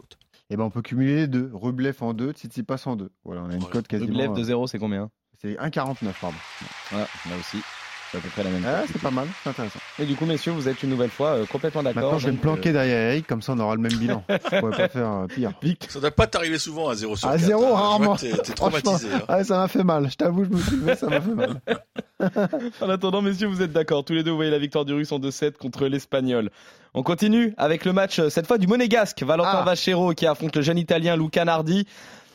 et 0.48 0.56
ben 0.56 0.62
on 0.64 0.70
peut 0.70 0.82
cumuler 0.82 1.16
les 1.16 1.26
deux. 1.26 1.50
Rublev 1.52 1.96
en 2.00 2.14
deux, 2.14 2.30
Tsitsipas 2.32 2.82
en 2.86 2.94
deux. 2.96 3.10
Voilà, 3.24 3.42
on 3.42 3.50
a 3.50 3.54
une 3.54 3.58
Voilà. 3.58 3.72
cote 3.72 3.88
quasiment. 3.88 4.10
Rublev 4.12 4.30
euh, 4.30 4.34
de 4.34 4.44
0, 4.44 4.66
c'est 4.68 4.78
combien? 4.78 5.10
C'est 5.40 5.54
1,49 5.54 6.12
pardon. 6.20 6.36
Voilà, 6.90 7.08
là 7.28 7.36
aussi. 7.38 7.58
C'est 8.16 8.18
à 8.18 8.22
peu 8.22 8.28
près 8.30 8.44
la 8.44 8.50
même 8.50 8.62
Ah, 8.66 8.80
chose. 8.82 8.90
c'est 8.94 9.02
pas 9.02 9.10
mal, 9.10 9.26
c'est 9.44 9.50
intéressant. 9.50 9.78
Et 9.98 10.06
du 10.06 10.14
coup, 10.16 10.24
messieurs, 10.24 10.52
vous 10.52 10.68
êtes 10.68 10.82
une 10.82 10.88
nouvelle 10.90 11.10
fois 11.10 11.28
euh, 11.32 11.44
complètement 11.46 11.82
d'accord. 11.82 12.02
Maintenant, 12.04 12.18
je 12.18 12.26
vais 12.26 12.32
me 12.32 12.38
planquer 12.38 12.70
euh, 12.70 12.72
derrière 12.72 13.10
Eric, 13.12 13.26
comme 13.26 13.42
ça 13.42 13.52
on 13.52 13.58
aura 13.58 13.74
le 13.74 13.80
même 13.82 13.92
bilan. 13.92 14.24
Je 14.28 14.58
pourrais 14.60 14.76
pas 14.76 14.88
faire 14.88 15.10
euh, 15.10 15.26
pire. 15.26 15.76
Ça 15.88 16.00
doit 16.00 16.10
pas 16.10 16.26
t'arriver 16.26 16.58
souvent 16.58 16.88
à 16.88 16.94
0 16.94 17.14
sur 17.16 17.28
À 17.28 17.32
4. 17.32 17.40
zéro, 17.44 17.62
hein. 17.64 17.66
Je 17.66 17.72
vois 17.72 17.80
rarement. 17.80 18.16
T'es 18.16 18.32
traumatisé. 18.54 19.08
hein. 19.14 19.20
Ah, 19.28 19.44
ça 19.44 19.58
m'a 19.58 19.68
fait 19.68 19.84
mal. 19.84 20.10
Je 20.10 20.16
t'avoue, 20.16 20.44
je 20.44 20.50
me 20.50 20.58
suis 20.60 20.76
levé, 20.76 20.94
ça 20.96 21.06
m'a 21.08 21.20
fait 21.20 21.34
mal. 21.34 21.60
En 22.80 22.88
attendant, 22.88 23.20
messieurs, 23.20 23.46
vous 23.48 23.60
êtes 23.60 23.72
d'accord. 23.72 24.02
Tous 24.04 24.14
les 24.14 24.22
deux, 24.22 24.30
vous 24.30 24.36
voyez 24.36 24.50
la 24.50 24.58
victoire 24.58 24.84
du 24.86 24.94
Russe 24.94 25.12
en 25.12 25.18
2-7 25.18 25.52
contre 25.58 25.86
l'Espagnol. 25.86 26.50
On 26.94 27.02
continue 27.02 27.52
avec 27.58 27.84
le 27.84 27.92
match, 27.92 28.20
cette 28.30 28.46
fois 28.46 28.56
du 28.56 28.66
Monégasque. 28.66 29.22
Valentin 29.22 29.50
Ah. 29.60 29.64
Vachero 29.64 30.14
qui 30.14 30.26
affronte 30.26 30.56
le 30.56 30.62
jeune 30.62 30.78
Italien 30.78 31.16
Luca 31.16 31.44
Nardi. 31.44 31.86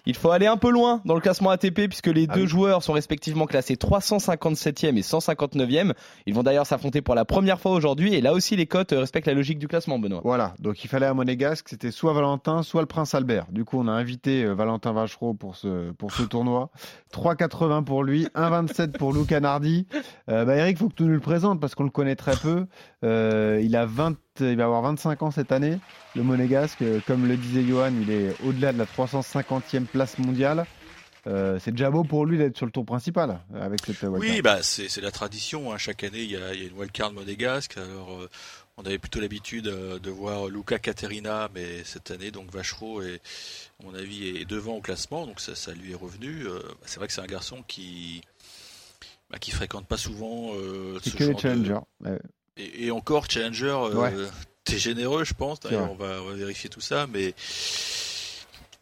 Il 0.06 0.16
faut 0.16 0.32
aller 0.32 0.48
un 0.48 0.58
peu 0.58 0.70
loin 0.72 1.02
dans 1.06 1.16
le 1.16 1.22
classement 1.22 1.50
ATP 1.50 1.88
puisque 1.88 2.08
les 2.08 2.26
Ah 2.30 2.36
deux 2.36 2.42
oui. 2.42 2.48
joueurs 2.48 2.84
sont 2.84 2.94
respectivement 2.94 3.46
classés 3.46 3.76
357e 3.76 4.98
et 4.98 5.02
159e. 5.02 5.94
Ils 6.26 6.34
vont 6.34 6.44
d'ailleurs 6.44 6.66
s'affronter 6.66 7.02
pour 7.02 7.16
la 7.16 7.26
première 7.26 7.60
fois 7.60 7.72
aujourd'hui 7.72 8.14
et 8.14 8.22
là 8.22 8.34
aussi 8.34 8.56
les 8.56 8.66
cotes 8.66 8.94
euh, 8.94 9.00
respectent 9.00 9.28
la 9.28 9.34
logique 9.34 9.60
du 9.60 9.68
classement, 9.68 10.00
Benoît. 10.00 10.22
Voilà, 10.24 10.54
donc 10.60 10.84
il 10.84 10.88
fallait 10.88 11.06
à 11.06 11.14
Monégasque, 11.14 11.70
c'était 11.70 11.92
soit 11.92 12.14
Valentin, 12.14 12.64
soit 12.64 12.82
le 12.82 12.88
Prince 12.88 13.14
Albert. 13.16 13.46
Du 13.52 13.66
coup, 13.66 13.80
on 13.80 13.88
a 13.88 13.92
invité 13.92 14.44
euh, 14.44 14.54
Valentin 14.54 14.92
Vachereau 14.94 15.34
pour 15.34 15.56
ce, 15.56 15.92
pour 15.92 16.12
ce 16.12 16.24
tournoi. 16.24 16.70
3,80 17.14 17.84
pour 17.84 18.04
lui, 18.04 18.26
1,27 18.36 18.92
pour 18.98 19.14
Luca 19.14 19.40
Nardi. 19.40 19.88
Euh, 20.30 20.46
bah, 20.46 20.56
Eric, 20.56 20.78
faut 20.78 20.90
que 20.90 20.96
tu 20.96 21.04
nous 21.04 21.10
le 21.10 21.20
présentes 21.20 21.60
parce 21.60 21.76
qu'on 21.76 21.84
le 21.84 21.90
connaît 21.90 22.16
très 22.16 22.36
peu. 22.36 22.66
Euh, 23.04 23.60
il, 23.64 23.76
a 23.76 23.86
20, 23.86 24.16
il 24.40 24.56
va 24.56 24.66
avoir 24.66 24.82
25 24.84 25.22
ans 25.24 25.32
cette 25.32 25.52
année, 25.52 25.78
le 26.16 26.24
Monégasque. 26.24 26.82
Euh, 26.82 27.00
Comme 27.06 27.28
le 27.28 27.36
disait 27.38 27.64
Johan, 27.66 27.92
il 28.02 28.10
est 28.10 28.34
au-delà 28.46 28.72
de 28.72 28.78
la 28.78 28.86
350e 28.86 29.86
place 29.86 30.18
mondiale. 30.20 30.66
Euh, 31.28 31.60
c'est 31.60 31.72
déjà 31.72 31.92
beau 31.92 32.04
pour 32.04 32.26
lui 32.26 32.38
d'être 32.40 32.58
sur 32.58 32.66
le 32.66 32.72
tour 32.72 32.86
principal 32.86 33.42
euh, 33.54 33.64
avec 33.64 33.82
cette 33.86 34.02
wildcard. 34.02 34.20
Oui, 34.20 34.42
bah 34.42 34.64
c'est 34.64 34.96
la 35.02 35.12
tradition. 35.12 35.72
hein. 35.72 35.78
Chaque 35.78 36.04
année, 36.04 36.22
il 36.24 36.32
y 36.32 36.36
a, 36.36 36.54
il 36.54 36.62
y 36.62 36.66
a 36.66 36.70
une 36.70 36.78
wildcard 36.78 37.12
monégasque. 37.12 37.78
Alors, 37.78 38.12
euh, 38.22 38.30
on 38.78 38.84
avait 38.86 38.98
plutôt 38.98 39.20
l'habitude 39.20 39.68
euh, 39.68 40.00
de 40.00 40.10
voir 40.10 40.48
Luca 40.48 40.80
Caterina, 40.80 41.50
mais 41.54 41.84
cette 41.84 42.10
année, 42.10 42.32
donc 42.32 42.52
Vachereau, 42.52 43.04
est, 43.04 43.22
à 43.82 43.86
mon 43.86 43.94
avis, 43.94 44.30
est 44.30 44.46
devant 44.50 44.74
au 44.78 44.82
classement. 44.82 45.28
Donc 45.28 45.40
ça, 45.42 45.54
ça 45.54 45.74
lui 45.74 45.92
est 45.92 45.96
revenu. 45.96 46.48
Euh, 46.48 46.60
c'est 46.86 46.98
vrai 46.98 47.06
que 47.08 47.14
c'est 47.14 47.22
un 47.22 47.26
garçon 47.28 47.64
qui 47.68 48.22
bah, 49.30 49.38
qui 49.40 49.52
fréquente 49.52 49.86
pas 49.86 49.98
souvent 49.98 50.54
ce 51.04 51.10
que 51.12 51.20
les 51.20 51.26
genre 51.28 51.36
de- 51.36 51.40
challengers. 51.42 51.80
Et, 52.76 52.86
et 52.86 52.92
encore, 52.92 53.26
Challenger, 53.30 53.66
euh, 53.70 53.94
Ouais. 53.96 54.14
t'es 54.64 54.78
généreux, 54.78 55.24
je 55.24 55.34
pense. 55.34 55.60
On 55.72 55.96
va, 55.96 56.22
on 56.22 56.26
va 56.30 56.34
vérifier 56.34 56.70
tout 56.70 56.82
ça, 56.82 57.08
mais 57.12 57.34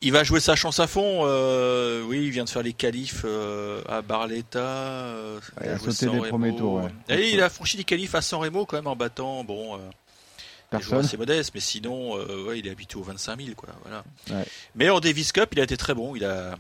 il 0.02 0.12
va 0.14 0.24
jouer 0.24 0.40
sa 0.40 0.56
chance 0.56 0.80
à 0.80 0.88
fond. 0.88 1.22
euh, 1.26 2.04
oui, 2.04 2.24
il 2.24 2.30
vient 2.32 2.46
de 2.46 2.50
faire 2.50 2.64
les 2.64 2.74
qualifs 2.74 3.24
euh, 3.26 3.82
à 3.88 4.02
Barletta. 4.02 4.60
euh, 4.60 5.40
il 5.62 5.70
a 5.70 5.78
sauté 5.78 5.92
San 5.92 6.10
les 6.14 6.20
Remo. 6.20 6.30
premiers 6.30 6.56
tours, 6.56 6.74
ouais. 6.84 6.92
Et 7.10 7.32
il 7.34 7.42
a 7.42 7.50
franchi 7.50 7.78
les 7.78 7.84
qualifs 7.84 8.16
à 8.16 8.22
San 8.22 8.40
Remo 8.40 8.66
quand 8.66 8.78
même 8.78 8.88
en 8.88 8.96
battant. 8.96 9.44
Bon, 9.44 9.76
euh, 9.76 9.80
Personne. 10.70 11.00
assez 11.00 11.18
modestes, 11.18 11.52
mais 11.54 11.60
sinon, 11.60 12.18
euh, 12.18 12.44
ouais, 12.46 12.60
il 12.60 12.68
est 12.68 12.72
habitué 12.72 13.00
aux 13.00 13.04
25 13.04 13.42
000, 13.42 13.56
quoi. 13.56 13.70
Voilà. 13.84 14.04
Ouais. 14.30 14.46
Mais 14.76 14.90
en 14.90 15.00
Davis 15.00 15.32
Cup, 15.32 15.50
il 15.54 15.60
a 15.60 15.64
été 15.64 15.76
très 15.78 15.94
bon. 15.96 16.16
Il 16.16 16.24
a, 16.24 16.52
il 16.52 16.56
il- 16.56 16.58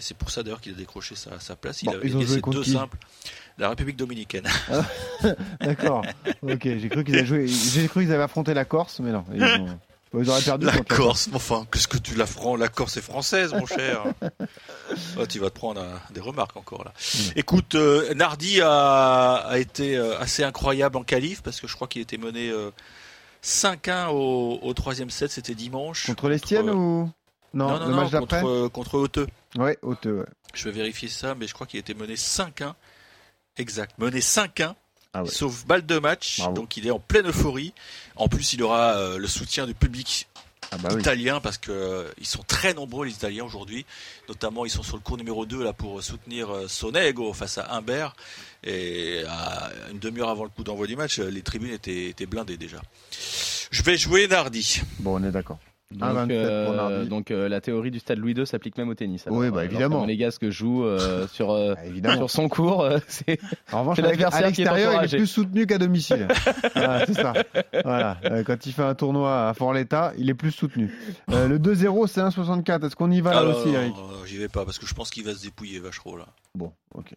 c'est 0.00 0.16
pour 0.16 0.30
ça 0.30 0.42
d'ailleurs 0.42 0.60
qu'il 0.60 0.72
a 0.72 0.76
décroché 0.76 1.14
sa, 1.14 1.38
sa 1.40 1.56
place. 1.56 1.82
Il 1.82 1.86
Bon, 1.86 1.92
a 1.92 1.98
ils 2.04 2.16
ont 2.16 2.20
joué 2.22 2.40
contre 2.40 2.58
deux 2.58 2.64
qui 2.64 2.72
simples. 2.72 2.96
La 3.58 3.68
République 3.70 3.96
dominicaine. 3.96 4.48
D'accord. 5.60 6.04
ok, 6.42 6.60
j'ai 6.62 6.88
cru 6.88 7.04
qu'ils 7.04 7.16
avaient 7.16 7.26
joué. 7.26 7.46
J'ai 7.48 7.88
cru 7.88 8.02
qu'ils 8.04 8.12
avaient 8.12 8.22
affronté 8.22 8.54
la 8.54 8.64
Corse, 8.64 9.00
mais 9.00 9.12
non. 9.12 9.24
Ils, 9.34 9.42
ont- 9.42 9.78
Bon, 10.12 10.22
ils 10.24 10.28
auraient 10.28 10.42
perdu. 10.42 10.66
La 10.66 10.78
Corse, 10.80 11.28
mais 11.28 11.36
enfin, 11.36 11.64
qu'est-ce 11.70 11.86
que 11.86 11.96
tu 11.98 12.16
la 12.16 12.26
La 12.58 12.68
Corse 12.68 12.96
est 12.96 13.00
française, 13.02 13.52
mon 13.52 13.66
cher. 13.66 14.04
Oh, 15.16 15.24
tu 15.24 15.38
vas 15.38 15.50
te 15.50 15.54
prendre 15.54 15.80
euh, 15.80 15.94
des 16.12 16.20
remarques 16.20 16.56
encore 16.56 16.82
là. 16.82 16.92
Mm. 17.14 17.18
Écoute, 17.36 17.74
euh, 17.76 18.12
Nardi 18.14 18.60
a, 18.60 19.34
a 19.36 19.58
été 19.58 19.96
euh, 19.96 20.18
assez 20.18 20.42
incroyable 20.42 20.96
en 20.96 21.04
qualif 21.04 21.42
parce 21.42 21.60
que 21.60 21.68
je 21.68 21.76
crois 21.76 21.86
qu'il 21.86 22.02
était 22.02 22.18
mené 22.18 22.48
euh, 22.50 22.72
5-1 23.44 24.08
au, 24.08 24.58
au 24.62 24.74
troisième 24.74 25.10
set, 25.10 25.30
c'était 25.30 25.54
dimanche. 25.54 26.06
Contre 26.06 26.28
l'Estienne 26.28 26.66
Contre- 26.66 26.76
ou? 26.76 27.10
Non, 27.54 27.68
Non, 27.70 27.78
non, 27.80 27.86
le 27.86 27.90
non, 27.92 27.96
match 28.02 28.10
d'après 28.10 28.40
contre, 28.40 28.48
euh, 28.52 28.68
contre 28.68 28.94
Hauteux. 28.98 29.26
Ouais, 29.56 29.78
Hauteux, 29.82 30.18
ouais. 30.20 30.26
Je 30.54 30.64
vais 30.64 30.72
vérifier 30.72 31.08
ça, 31.08 31.34
mais 31.34 31.46
je 31.46 31.54
crois 31.54 31.66
qu'il 31.66 31.78
était 31.80 31.94
mené 31.94 32.14
5-1. 32.16 32.74
Exact, 33.56 33.96
mené 33.98 34.20
5-1. 34.20 34.74
Ah 35.12 35.24
ouais. 35.24 35.28
Sauf 35.28 35.66
balle 35.66 35.84
de 35.86 35.98
match, 35.98 36.38
Bravo. 36.38 36.54
donc 36.54 36.76
il 36.76 36.86
est 36.86 36.90
en 36.92 37.00
pleine 37.00 37.26
euphorie. 37.26 37.72
En 38.16 38.28
plus, 38.28 38.52
il 38.52 38.62
aura 38.62 38.92
euh, 38.94 39.18
le 39.18 39.26
soutien 39.26 39.66
du 39.66 39.74
public 39.74 40.28
Ah 40.70 40.76
bah 40.78 40.90
oui. 40.92 41.00
italiens 41.00 41.40
parce 41.40 41.58
que 41.58 41.72
euh, 41.72 42.08
ils 42.18 42.26
sont 42.26 42.44
très 42.46 42.74
nombreux 42.74 43.06
les 43.06 43.12
Italiens 43.12 43.44
aujourd'hui. 43.44 43.84
Notamment 44.28 44.64
ils 44.64 44.70
sont 44.70 44.84
sur 44.84 44.96
le 44.96 45.02
cours 45.02 45.16
numéro 45.16 45.46
2 45.46 45.64
là 45.64 45.72
pour 45.72 46.00
soutenir 46.00 46.50
euh, 46.54 46.68
Sonego 46.68 47.32
face 47.32 47.58
à 47.58 47.74
Humbert 47.74 48.14
et 48.62 49.24
à 49.28 49.70
une 49.90 49.98
demi-heure 49.98 50.28
avant 50.30 50.44
le 50.44 50.50
coup 50.50 50.62
d'envoi 50.62 50.86
du 50.86 50.94
match, 50.94 51.18
euh, 51.18 51.28
les 51.28 51.42
tribunes 51.42 51.72
étaient, 51.72 52.06
étaient 52.06 52.26
blindées 52.26 52.56
déjà. 52.56 52.80
Je 53.72 53.82
vais 53.82 53.96
jouer 53.96 54.28
Nardi. 54.28 54.80
Bon, 55.00 55.20
on 55.20 55.24
est 55.24 55.32
d'accord. 55.32 55.58
Donc, 55.92 56.08
1,27 56.08 56.64
pour 56.66 56.74
euh, 56.80 57.04
donc 57.04 57.30
euh, 57.32 57.48
la 57.48 57.60
théorie 57.60 57.90
du 57.90 57.98
stade 57.98 58.18
Louis 58.18 58.32
II 58.32 58.46
s'applique 58.46 58.78
même 58.78 58.88
au 58.88 58.94
tennis. 58.94 59.26
alors. 59.26 59.38
Oui, 59.40 59.50
bah, 59.50 59.64
évidemment. 59.64 60.04
Les 60.06 60.16
gars, 60.16 60.30
ce 60.30 60.38
que 60.38 60.50
joue 60.50 60.84
euh, 60.84 61.26
sur 61.32 61.50
euh, 61.50 61.74
Ah, 61.76 61.86
évidemment. 61.86 62.16
sur 62.16 62.30
son 62.30 62.48
cours, 62.48 62.82
euh, 62.82 62.98
c'est 63.08 63.40
En 63.72 63.80
revanche, 63.80 63.98
à 63.98 64.02
qui 64.02 64.22
est 64.22 64.40
l'extérieur, 64.42 65.02
il 65.02 65.12
est 65.12 65.16
plus 65.18 65.26
soutenu 65.26 65.66
qu'à 65.66 65.78
domicile. 65.78 66.28
voilà, 66.74 67.06
c'est 67.06 67.14
ça. 67.14 67.32
Voilà. 67.84 68.18
Euh, 68.24 68.44
quand 68.44 68.66
il 68.66 68.72
fait 68.72 68.82
un 68.84 68.94
tournoi 68.94 69.48
à 69.48 69.54
Fort-l'État, 69.54 70.12
il 70.16 70.30
est 70.30 70.34
plus 70.34 70.52
soutenu. 70.52 70.94
Euh, 71.32 71.48
le 71.48 71.58
2-0, 71.58 72.06
c'est 72.06 72.20
1,64. 72.20 72.86
Est-ce 72.86 72.94
qu'on 72.94 73.10
y 73.10 73.20
va 73.20 73.32
là 73.32 73.38
Alors, 73.40 73.58
aussi, 73.58 73.70
Eric? 73.74 73.92
euh, 73.96 74.26
J'y 74.26 74.36
vais 74.36 74.48
pas 74.48 74.64
parce 74.64 74.78
que 74.78 74.86
je 74.86 74.94
pense 74.94 75.10
qu'il 75.10 75.24
va 75.24 75.34
se 75.34 75.42
dépouiller 75.42 75.80
Vachereau 75.80 76.16
là. 76.16 76.26
Bon, 76.54 76.72
ok. 76.94 77.14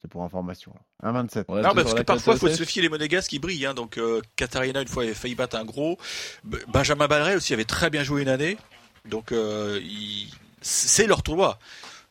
C'était 0.00 0.10
pour 0.12 0.22
information. 0.22 0.72
1,27. 1.02 1.44
on 1.48 1.54
reste 1.54 1.64
Non, 1.66 1.72
sur 1.72 1.74
parce 1.74 1.94
que 1.94 2.02
parfois, 2.02 2.34
il 2.34 2.38
faut 2.40 2.48
se 2.48 2.60
méfier 2.60 2.82
les 2.82 2.88
monégasques 2.88 3.30
qui 3.30 3.38
brillent. 3.40 3.66
Hein. 3.66 3.74
Donc, 3.74 3.98
euh, 3.98 4.20
Katarina, 4.36 4.80
une 4.80 4.86
fois, 4.88 5.02
avait 5.02 5.14
failli 5.14 5.34
battre 5.34 5.56
un 5.56 5.64
gros. 5.64 5.98
Benjamin 6.68 7.08
Balleret 7.08 7.34
aussi 7.34 7.52
avait 7.52 7.64
très 7.64 7.90
bien 7.90 8.04
joué 8.04 8.22
une 8.22 8.28
année. 8.28 8.56
Donc, 9.06 9.32
euh, 9.32 9.80
il- 9.82 10.32
c'est 10.60 11.06
leur 11.06 11.22
tournoi. 11.22 11.58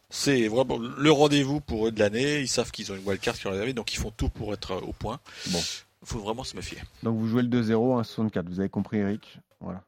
C'est 0.10 0.48
vraiment 0.48 0.78
le 0.80 1.12
rendez-vous 1.12 1.60
pour 1.62 1.88
eux 1.88 1.92
de 1.92 2.00
l'année. 2.00 2.40
Ils 2.42 2.48
savent 2.48 2.72
qu'ils 2.72 2.92
ont 2.92 2.96
une 2.96 3.06
wildcard 3.06 3.36
qui 3.38 3.48
est 3.48 3.52
réservée, 3.52 3.74
donc 3.74 3.94
ils 3.94 3.98
font 4.00 4.12
tout 4.12 4.30
pour 4.30 4.54
être 4.54 4.72
euh, 4.72 4.80
au 4.82 4.94
point. 4.94 5.20
Bon. 5.48 5.60
Il 6.02 6.08
faut 6.08 6.20
vraiment 6.20 6.44
se 6.46 6.56
méfier. 6.56 6.78
Donc 7.04 7.18
vous 7.18 7.28
jouez 7.28 7.42
le 7.42 7.50
2-0, 7.50 8.00
1,64. 8.02 8.48
Vous 8.50 8.60
avez 8.60 8.70
compris, 8.70 8.98
Eric? 9.00 9.40
Voilà. 9.60 9.82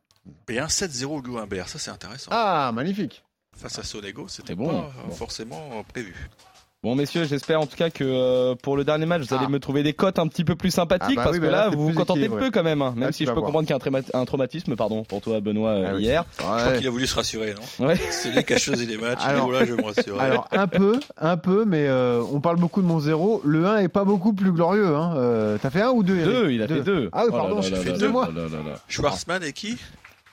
Et 0.49 0.59
un 0.59 0.67
7-0 0.67 1.21
Lou 1.25 1.37
Humbert, 1.37 1.69
ça 1.69 1.79
c'est 1.79 1.91
intéressant. 1.91 2.29
Ah, 2.33 2.71
magnifique. 2.73 3.23
Face 3.57 3.79
à 3.79 3.83
Sonego, 3.83 4.27
c'était 4.27 4.55
bon. 4.55 4.67
pas 4.67 4.93
Bon. 5.07 5.11
forcément 5.15 5.83
prévu. 5.83 6.15
Bon 6.81 6.95
messieurs, 6.95 7.25
j'espère 7.25 7.59
en 7.59 7.65
tout 7.65 7.75
cas 7.75 7.89
que 7.89 8.05
euh, 8.05 8.55
pour 8.55 8.77
le 8.77 8.85
dernier 8.85 9.05
match, 9.05 9.23
vous 9.23 9.33
allez 9.33 9.43
Ah. 9.47 9.51
me 9.51 9.59
trouver 9.59 9.83
des 9.83 9.91
cotes 9.91 10.17
un 10.17 10.27
petit 10.29 10.45
peu 10.45 10.55
plus 10.55 10.71
sympathiques 10.71 11.09
Ah 11.11 11.15
bah 11.17 11.23
parce 11.25 11.35
oui, 11.35 11.41
que 11.41 11.45
bah 11.47 11.51
là, 11.51 11.67
vous 11.69 11.89
vous 11.89 11.93
contentez 11.93 12.21
de 12.29 12.33
peu 12.33 12.51
quand 12.51 12.63
même. 12.63 12.81
hein, 12.81 12.93
même 12.95 13.07
Là, 13.07 13.11
si 13.11 13.25
je 13.25 13.29
peux 13.29 13.33
voir. 13.33 13.47
comprendre 13.47 13.67
qu'il 13.67 13.71
y 13.71 13.73
a 13.73 13.75
un, 13.75 13.79
trauma- 13.79 14.09
un 14.21 14.23
traumatisme, 14.23 14.77
pardon, 14.77 15.03
pour 15.03 15.19
toi 15.19 15.41
Benoît 15.41 15.71
euh, 15.71 15.87
Ah 15.89 15.95
oui. 15.95 16.03
hier. 16.03 16.23
Je 16.37 16.43
crois 16.43 16.71
qu'il 16.77 16.87
a 16.87 16.89
voulu 16.89 17.05
se 17.05 17.15
rassurer, 17.15 17.53
non? 17.79 17.85
Ouais. 17.85 17.97
C'est 18.11 18.31
lui 18.31 18.45
qui 18.45 18.53
a 18.53 18.57
choisi 18.57 18.85
les 18.85 18.95
matchs. 18.97 19.19
Alors- 19.25 19.51
là, 19.51 19.65
je 19.65 19.73
vais 19.73 19.81
me 19.81 19.87
rassurer. 19.87 20.19
Alors 20.21 20.47
un 20.53 20.67
peu, 20.67 21.01
un 21.17 21.35
peu, 21.35 21.65
mais 21.65 21.85
euh, 21.89 22.21
on 22.31 22.39
parle 22.39 22.55
beaucoup 22.55 22.81
de 22.81 22.87
mon 22.87 23.01
0. 23.01 23.41
Le 23.43 23.65
1 23.65 23.79
est 23.79 23.89
pas 23.89 24.05
beaucoup 24.05 24.31
plus 24.31 24.53
glorieux. 24.53 24.95
Hein. 24.95 25.15
Euh, 25.17 25.57
T'as 25.61 25.71
fait 25.71 25.81
un 25.81 25.89
ou 25.89 26.01
deux 26.01 26.23
Deux, 26.23 26.51
il 26.51 26.61
a 26.61 26.67
fait 26.69 26.79
deux. 26.79 27.09
Ah 27.11 27.23
oui, 27.25 27.29
Oh 27.33 27.35
pardon, 27.35 27.55
là 27.57 27.61
j'ai 27.61 27.75
fait 27.75 27.91
là 27.91 27.97
deux 27.97 28.07
là. 28.09 28.29
Schwarzman 28.87 29.43
et 29.43 29.51
qui? 29.51 29.77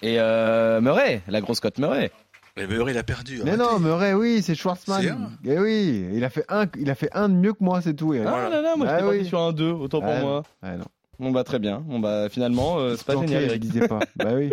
Et 0.02 0.20
euh, 0.20 0.80
Murray, 0.80 1.22
la 1.26 1.40
grosse 1.40 1.58
cote 1.58 1.78
Murray. 1.78 2.12
Mais 2.56 2.66
Murray, 2.66 2.92
il 2.92 2.98
a 2.98 3.02
perdu. 3.02 3.40
Mais 3.44 3.50
arrêtez. 3.50 3.64
non, 3.64 3.78
Murray, 3.78 4.14
oui, 4.14 4.40
c'est 4.42 4.54
Schwartzmann. 4.54 5.06
un. 5.06 5.30
Eh 5.44 5.58
oui, 5.58 6.06
il 6.14 6.24
a 6.24 6.30
fait 6.30 6.44
un, 6.48 6.64
il 6.78 6.88
a 6.90 6.94
fait 6.94 7.10
un 7.12 7.28
de 7.28 7.34
mieux 7.34 7.52
que 7.52 7.62
moi, 7.62 7.80
c'est 7.82 7.94
tout. 7.94 8.12
Ah 8.12 8.48
là 8.48 8.62
là, 8.62 8.74
moi 8.76 8.86
Ah 8.88 8.92
j'étais 8.96 9.02
parti 9.04 9.18
oui. 9.20 9.26
sur 9.26 9.40
un 9.40 9.52
2, 9.52 9.70
autant 9.70 10.00
pour 10.00 10.10
Ah, 10.10 10.20
moi. 10.20 10.42
Ouais, 10.62 10.76
non. 10.76 10.84
Bon 11.18 11.30
bah 11.30 11.44
très 11.44 11.58
bien. 11.58 11.82
Bon 11.86 11.98
bah 11.98 12.28
finalement, 12.30 12.78
euh, 12.78 12.94
c'est 12.96 13.06
pas 13.06 13.14
Tant 13.14 13.22
génial. 13.22 13.44
Eric. 13.44 13.60
disait 13.60 13.88
pas. 13.88 14.00
bah 14.16 14.30
oui. 14.34 14.50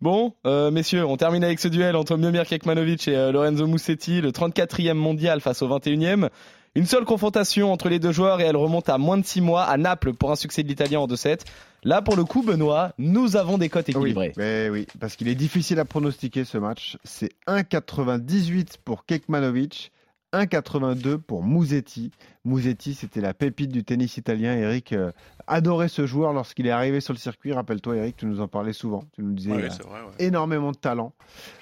Bon, 0.00 0.32
euh, 0.46 0.70
messieurs, 0.70 1.04
on 1.04 1.16
termine 1.18 1.44
avec 1.44 1.58
ce 1.60 1.68
duel 1.68 1.96
entre 1.96 2.16
Miomir 2.16 2.46
Kekmanovic 2.46 3.08
et 3.08 3.16
euh, 3.16 3.30
Lorenzo 3.32 3.66
Musetti, 3.66 4.20
le 4.22 4.30
34e 4.30 4.94
mondial 4.94 5.40
face 5.42 5.60
au 5.60 5.68
21e. 5.68 6.28
Une 6.74 6.86
seule 6.86 7.04
confrontation 7.04 7.72
entre 7.72 7.88
les 7.88 7.98
deux 7.98 8.12
joueurs 8.12 8.40
et 8.40 8.44
elle 8.44 8.56
remonte 8.56 8.88
à 8.88 8.96
moins 8.98 9.18
de 9.18 9.24
6 9.24 9.40
mois 9.42 9.64
à 9.64 9.76
Naples 9.76 10.14
pour 10.14 10.30
un 10.30 10.36
succès 10.36 10.62
de 10.62 10.68
l'Italien 10.68 11.00
en 11.00 11.06
2-7. 11.08 11.40
Là, 11.84 12.02
pour 12.02 12.16
le 12.16 12.24
coup, 12.24 12.42
Benoît, 12.42 12.92
nous 12.98 13.36
avons 13.36 13.56
des 13.58 13.68
cotes 13.68 13.86
Oui, 13.88 13.92
équilibrées. 13.94 14.32
mais 14.36 14.68
oui, 14.68 14.86
parce 14.98 15.14
qu'il 15.16 15.28
est 15.28 15.34
difficile 15.36 15.78
à 15.78 15.84
pronostiquer 15.84 16.44
ce 16.44 16.58
match. 16.58 16.96
C'est 17.04 17.30
1,98 17.46 18.74
pour 18.84 19.04
Kekmanovic, 19.06 19.92
1,82 20.34 21.16
pour 21.18 21.42
Musetti. 21.42 22.10
Musetti, 22.44 22.94
c'était 22.94 23.20
la 23.20 23.32
pépite 23.32 23.70
du 23.72 23.82
tennis 23.84 24.16
italien. 24.18 24.54
Eric 24.54 24.92
euh, 24.92 25.10
adorait 25.46 25.88
ce 25.88 26.06
joueur 26.06 26.32
lorsqu'il 26.34 26.66
est 26.66 26.70
arrivé 26.70 27.00
sur 27.00 27.14
le 27.14 27.18
circuit. 27.18 27.52
Rappelle-toi, 27.52 27.96
Eric, 27.96 28.16
tu 28.16 28.26
nous 28.26 28.40
en 28.40 28.48
parlais 28.48 28.72
souvent. 28.74 29.04
Tu 29.14 29.22
nous 29.22 29.32
disais 29.32 29.52
Ouais, 29.52 29.60
il 29.60 29.64
a 29.66 29.70
c'est 29.70 29.82
vrai. 29.84 30.00
ouais. 30.02 30.12
énormément 30.26 30.72
de 30.72 30.76
talent. 30.76 31.12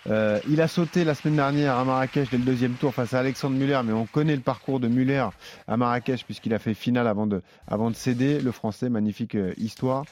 Euh, 0.08 0.40
il 0.48 0.60
a 0.60 0.68
sauté 0.68 1.04
la 1.04 1.14
semaine 1.14 1.36
dernière 1.36 1.76
à 1.76 1.84
Marrakech 1.84 2.28
dès 2.30 2.38
le 2.38 2.44
deuxième 2.44 2.74
tour 2.74 2.92
face 2.92 3.14
à 3.14 3.20
Alexandre 3.20 3.56
Muller, 3.56 3.80
mais 3.84 3.92
on 3.92 4.06
connaît 4.06 4.36
le 4.36 4.42
parcours 4.42 4.80
de 4.80 4.88
Muller 4.88 5.26
à 5.68 5.76
Marrakech 5.76 6.24
puisqu'il 6.24 6.52
a 6.52 6.58
fait 6.58 6.74
finale 6.74 7.06
avant 7.06 7.26
de, 7.28 7.42
avant 7.68 7.90
de 7.90 7.96
céder. 7.96 8.40
Le 8.40 8.50
français, 8.50 8.88
magnifique 8.90 9.36
euh, 9.36 9.52
histoire. 9.58 10.04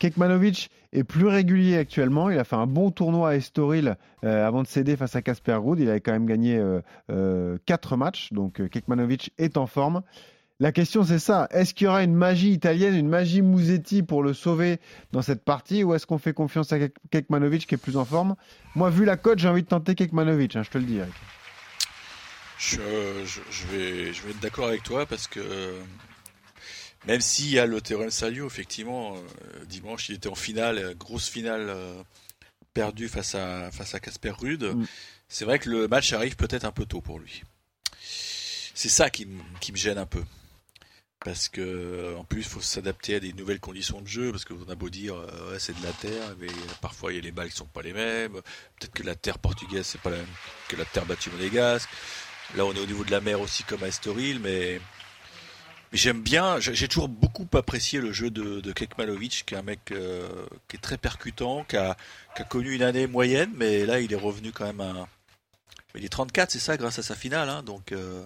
Kekmanovic 0.00 0.70
est 0.92 1.04
plus 1.04 1.26
régulier 1.26 1.76
actuellement. 1.76 2.30
Il 2.30 2.38
a 2.38 2.44
fait 2.44 2.56
un 2.56 2.66
bon 2.66 2.90
tournoi 2.90 3.30
à 3.30 3.34
Estoril 3.36 3.96
euh, 4.24 4.46
avant 4.46 4.62
de 4.62 4.66
céder 4.66 4.96
face 4.96 5.16
à 5.16 5.22
Casper 5.22 5.54
Ruud. 5.54 5.78
Il 5.80 5.88
avait 5.88 6.00
quand 6.00 6.12
même 6.12 6.26
gagné 6.26 6.62
4 7.66 7.96
matchs, 7.96 8.32
donc 8.32 8.60
euh, 8.60 8.68
Kekmanovic 8.68 9.32
est 9.38 9.56
en 9.56 9.66
forme. 9.66 10.02
La 10.60 10.70
question 10.70 11.02
c'est 11.02 11.18
ça, 11.18 11.48
est-ce 11.50 11.74
qu'il 11.74 11.86
y 11.86 11.88
aura 11.88 12.04
une 12.04 12.14
magie 12.14 12.52
italienne, 12.52 12.94
une 12.94 13.08
magie 13.08 13.42
Musetti 13.42 14.02
pour 14.04 14.22
le 14.22 14.32
sauver 14.32 14.78
dans 15.10 15.22
cette 15.22 15.44
partie? 15.44 15.82
Ou 15.82 15.94
est-ce 15.94 16.06
qu'on 16.06 16.18
fait 16.18 16.34
confiance 16.34 16.72
à 16.72 16.78
Kek- 16.78 16.94
Kekmanovic 17.10 17.66
qui 17.66 17.74
est 17.74 17.78
plus 17.78 17.96
en 17.96 18.04
forme? 18.04 18.36
Moi 18.76 18.88
vu 18.90 19.04
la 19.04 19.16
cote 19.16 19.40
j'ai 19.40 19.48
envie 19.48 19.62
de 19.64 19.68
tenter 19.68 19.94
Kekmanovic, 19.96 20.54
hein, 20.54 20.62
je 20.62 20.70
te 20.70 20.78
le 20.78 20.84
dis 20.84 20.98
Eric. 20.98 21.12
Je, 22.58 22.76
vais, 23.72 24.10
être 24.10 24.40
d'accord 24.40 24.68
avec 24.68 24.84
toi 24.84 25.04
parce 25.04 25.26
que 25.26 25.40
euh, 25.40 25.80
même 27.06 27.20
s'il 27.20 27.50
y 27.50 27.58
a 27.58 27.66
le 27.66 27.80
théorème 27.80 28.10
Salio, 28.10 28.46
effectivement, 28.46 29.16
euh, 29.16 29.64
dimanche 29.66 30.08
il 30.08 30.16
était 30.16 30.28
en 30.28 30.34
finale, 30.34 30.78
euh, 30.78 30.94
grosse 30.94 31.28
finale 31.28 31.66
euh, 31.68 32.02
perdue 32.74 33.08
face 33.08 33.34
à 33.34 33.70
face 33.70 33.94
à 33.94 34.00
Casper 34.00 34.30
Rude. 34.30 34.64
Mm. 34.64 34.86
C'est 35.28 35.44
vrai 35.44 35.58
que 35.58 35.70
le 35.70 35.88
match 35.88 36.12
arrive 36.12 36.36
peut-être 36.36 36.64
un 36.64 36.72
peu 36.72 36.84
tôt 36.86 37.00
pour 37.00 37.18
lui. 37.18 37.42
C'est 38.74 38.88
ça 38.88 39.10
qui, 39.10 39.26
me- 39.26 39.42
qui 39.60 39.72
me 39.72 39.76
gêne 39.76 39.98
un 39.98 40.06
peu. 40.06 40.22
Parce 41.24 41.48
que 41.48 42.16
en 42.18 42.24
plus, 42.24 42.40
il 42.40 42.46
faut 42.48 42.60
s'adapter 42.60 43.14
à 43.14 43.20
des 43.20 43.32
nouvelles 43.32 43.60
conditions 43.60 44.00
de 44.00 44.08
jeu. 44.08 44.32
Parce 44.32 44.44
qu'on 44.44 44.68
a 44.68 44.74
beau 44.74 44.90
dire, 44.90 45.14
euh, 45.14 45.52
ouais, 45.52 45.58
c'est 45.60 45.78
de 45.78 45.82
la 45.84 45.92
terre, 45.92 46.34
mais 46.40 46.48
parfois 46.80 47.12
il 47.12 47.16
y 47.16 47.18
a 47.18 47.22
les 47.22 47.30
balles 47.32 47.48
qui 47.50 47.56
sont 47.56 47.66
pas 47.66 47.82
les 47.82 47.92
mêmes. 47.92 48.32
Peut-être 48.32 48.92
que 48.92 49.02
la 49.04 49.14
terre 49.14 49.38
portugaise 49.38 49.86
c'est 49.86 50.00
pas 50.00 50.10
la 50.10 50.16
même 50.16 50.26
que 50.68 50.76
la 50.76 50.84
terre 50.84 51.06
battue 51.06 51.30
monégasque. 51.30 51.88
Là, 52.56 52.64
on 52.66 52.74
est 52.74 52.80
au 52.80 52.86
niveau 52.86 53.04
de 53.04 53.10
la 53.12 53.20
mer 53.20 53.40
aussi, 53.40 53.62
comme 53.62 53.82
à 53.84 53.88
Estoril, 53.88 54.40
mais, 54.40 54.80
mais 55.92 55.98
j'aime 55.98 56.22
bien. 56.22 56.58
j'ai- 56.58 56.88
toujours 56.88 57.08
beaucoup 57.08 57.46
apprécié 57.54 58.00
le 58.00 58.12
jeu 58.12 58.30
de, 58.30 58.60
de 58.60 58.72
Kekmanovic, 58.72 59.44
qui 59.46 59.54
est 59.54 59.58
un 59.58 59.62
mec 59.62 59.80
euh, 59.92 60.28
qui 60.68 60.76
est 60.76 60.80
très 60.80 60.98
percutant, 60.98 61.64
qui 61.68 61.76
a, 61.76 61.96
qui 62.34 62.42
a 62.42 62.44
connu 62.44 62.72
une 62.74 62.82
année 62.82 63.06
moyenne, 63.06 63.50
mais 63.56 63.86
là, 63.86 64.00
il 64.00 64.12
est 64.12 64.16
revenu 64.16 64.52
quand 64.52 64.64
même 64.66 64.80
à. 64.80 65.06
Il 65.94 66.04
est 66.04 66.08
34, 66.08 66.50
c'est 66.50 66.58
ça, 66.58 66.76
grâce 66.78 66.98
à 66.98 67.02
sa 67.02 67.14
finale, 67.14 67.48
hein, 67.48 67.62
donc. 67.62 67.92
euh, 67.92 68.22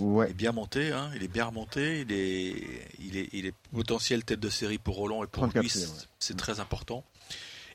il 0.00 0.04
Ouais. 0.06 0.28
est 0.30 0.34
bien 0.34 0.50
monté, 0.50 0.90
hein, 0.90 1.08
il 1.14 1.22
est 1.22 1.28
bien 1.28 1.44
remonté, 1.44 2.00
il 2.00 2.10
est, 2.10 2.54
il 2.98 3.16
est, 3.16 3.28
il 3.32 3.46
est 3.46 3.54
potentiel 3.72 4.24
tête 4.24 4.40
de 4.40 4.50
série 4.50 4.78
pour 4.78 4.96
Roland 4.96 5.22
et 5.22 5.28
pour 5.28 5.46
34e, 5.46 5.60
lui, 5.60 5.70
c'est 5.70 6.32
ouais. 6.32 6.36
très 6.36 6.58
important. 6.58 7.04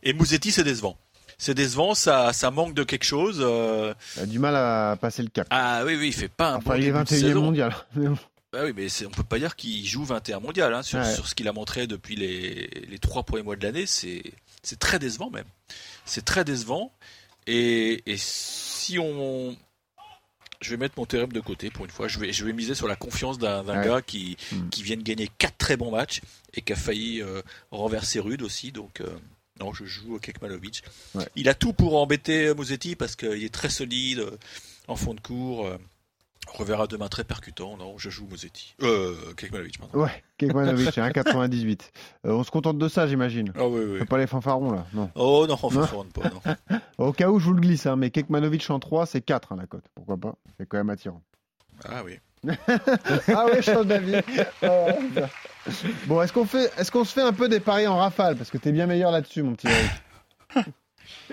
Et 0.03 0.11
Mouzetti, 0.11 0.51
c'est 0.51 0.65
décevant. 0.65 0.97
C'est 1.37 1.53
décevant, 1.53 1.93
ça, 1.95 2.33
ça 2.33 2.51
manque 2.51 2.73
de 2.73 2.83
quelque 2.83 3.05
chose. 3.05 3.37
euh, 3.39 3.93
Il 4.17 4.23
a 4.23 4.25
du 4.25 4.37
mal 4.39 4.53
à 4.57 4.97
passer 4.99 5.23
le 5.23 5.29
cap. 5.29 5.47
Ah 5.49 5.83
oui, 5.85 5.95
oui, 5.95 6.07
il 6.09 6.13
fait 6.13 6.27
pas 6.27 6.49
un 6.51 6.55
enfin 6.57 6.71
bon 6.71 6.75
il 6.75 6.83
est 6.83 6.91
début 6.91 6.97
de 6.99 7.03
21e 7.05 7.07
saison. 7.21 7.41
mondial. 7.41 7.73
Bah 8.51 8.61
oui, 8.65 8.73
mais 8.75 8.87
on 9.05 9.11
peut 9.11 9.23
pas 9.23 9.37
dire 9.37 9.55
qu'il 9.55 9.85
joue 9.85 10.03
21 10.03 10.39
mondial 10.39 10.73
hein, 10.73 10.81
sur, 10.81 10.97
Ouais. 10.99 11.13
sur 11.13 11.27
ce 11.27 11.35
qu'il 11.35 11.47
a 11.47 11.53
montré 11.53 11.85
depuis 11.85 12.15
les, 12.15 12.67
les 12.87 12.97
trois 12.99 13.23
premiers 13.23 13.43
mois 13.43 13.55
de 13.55 13.63
l'année. 13.63 13.85
C'est 13.85 14.23
très 14.79 14.97
décevant 14.97 15.29
même. 15.29 15.45
C'est 16.05 16.25
très 16.25 16.43
décevant. 16.43 16.91
Et, 17.45 18.01
et 18.11 18.17
si 18.17 18.97
on 18.99 19.55
Je 20.61 20.71
vais 20.71 20.77
mettre 20.77 20.95
mon 20.97 21.05
théorème 21.05 21.31
de 21.31 21.39
côté 21.39 21.69
pour 21.69 21.85
une 21.85 21.91
fois. 21.91 22.07
Je 22.07 22.17
vais, 22.19 22.33
je 22.33 22.43
vais 22.43 22.51
miser 22.53 22.73
sur 22.75 22.87
la 22.87 22.95
confiance 22.95 23.37
d'un 23.37 23.63
Ouais. 23.65 23.85
gars 23.85 24.01
qui, 24.01 24.35
Hmm. 24.51 24.69
qui 24.69 24.81
vient 24.83 24.97
de 24.97 25.03
gagner 25.03 25.29
quatre 25.37 25.57
très 25.57 25.77
bons 25.77 25.91
matchs 25.91 26.21
et 26.55 26.61
qui 26.61 26.73
a 26.73 26.75
failli 26.75 27.21
euh, 27.21 27.41
renverser 27.71 28.19
Rude 28.19 28.41
aussi. 28.41 28.71
Donc, 28.71 28.99
euh, 29.01 29.07
non, 29.59 29.73
je 29.73 29.85
joue 29.85 30.17
Kekmanovic. 30.19 30.83
Ouais. 31.13 31.27
Il 31.35 31.49
a 31.49 31.53
tout 31.53 31.71
pour 31.73 31.97
embêter 32.01 32.47
euh, 32.47 32.55
Mosetti 32.55 32.95
parce 32.95 33.15
qu'il 33.15 33.43
est 33.43 33.53
très 33.53 33.69
solide 33.69 34.25
en 34.87 34.95
fond 34.95 35.13
de 35.13 35.21
cours. 35.21 35.69
On 36.53 36.57
reverra 36.57 36.87
demain 36.87 37.07
très 37.07 37.23
percutant. 37.23 37.77
Non, 37.77 37.97
je 37.97 38.09
joue 38.09 38.25
Mosetti. 38.29 38.75
Euh, 38.81 39.15
Kekmanovic, 39.37 39.77
pardon. 39.79 39.99
Ouais, 39.99 40.23
Kekmanovic, 40.37 40.97
1,98. 40.97 41.81
Euh, 42.25 42.31
on 42.31 42.43
se 42.43 42.51
contente 42.51 42.77
de 42.77 42.87
ça, 42.87 43.07
j'imagine. 43.07 43.51
Ah 43.57 43.67
oui, 43.67 43.81
oui. 43.83 44.05
Pas 44.05 44.17
les 44.17 44.27
fanfarons, 44.27 44.71
là. 44.71 44.85
Non. 44.93 45.09
Oh 45.15 45.45
non, 45.47 45.57
on 45.61 45.71
Non. 45.71 45.81
ne 45.81 45.85
fonde 45.85 46.11
pas, 46.13 46.29
non. 46.29 46.77
Au 46.97 47.13
cas 47.13 47.29
où, 47.29 47.39
je 47.39 47.45
vous 47.45 47.53
le 47.53 47.61
glisse, 47.61 47.85
hein, 47.85 47.95
mais 47.95 48.09
Kekmanovic 48.09 48.69
en 48.69 48.79
3, 48.79 49.05
c'est 49.05 49.21
4 49.21 49.51
hein, 49.53 49.57
la 49.59 49.67
cote. 49.67 49.85
Pourquoi 49.95 50.17
pas 50.17 50.35
C'est 50.57 50.65
quand 50.67 50.77
même 50.77 50.89
attirant. 50.89 51.21
Ah 51.85 52.03
oui. 52.03 52.19
ah 53.35 53.45
ouais, 53.47 53.61
change 53.61 53.85
d'avis. 53.85 54.15
Bon, 56.07 56.21
est-ce 56.21 56.31
qu'on 56.33 56.45
fait, 56.45 56.71
est-ce 56.77 56.91
qu'on 56.91 57.03
se 57.03 57.13
fait 57.13 57.21
un 57.21 57.33
peu 57.33 57.49
des 57.49 57.59
paris 57.59 57.85
en 57.87 57.97
rafale? 57.97 58.35
Parce 58.37 58.49
que 58.49 58.57
t'es 58.57 58.71
bien 58.71 58.87
meilleur 58.87 59.11
là-dessus, 59.11 59.43
mon 59.43 59.53
petit 59.55 59.67
Eric. 59.67 60.65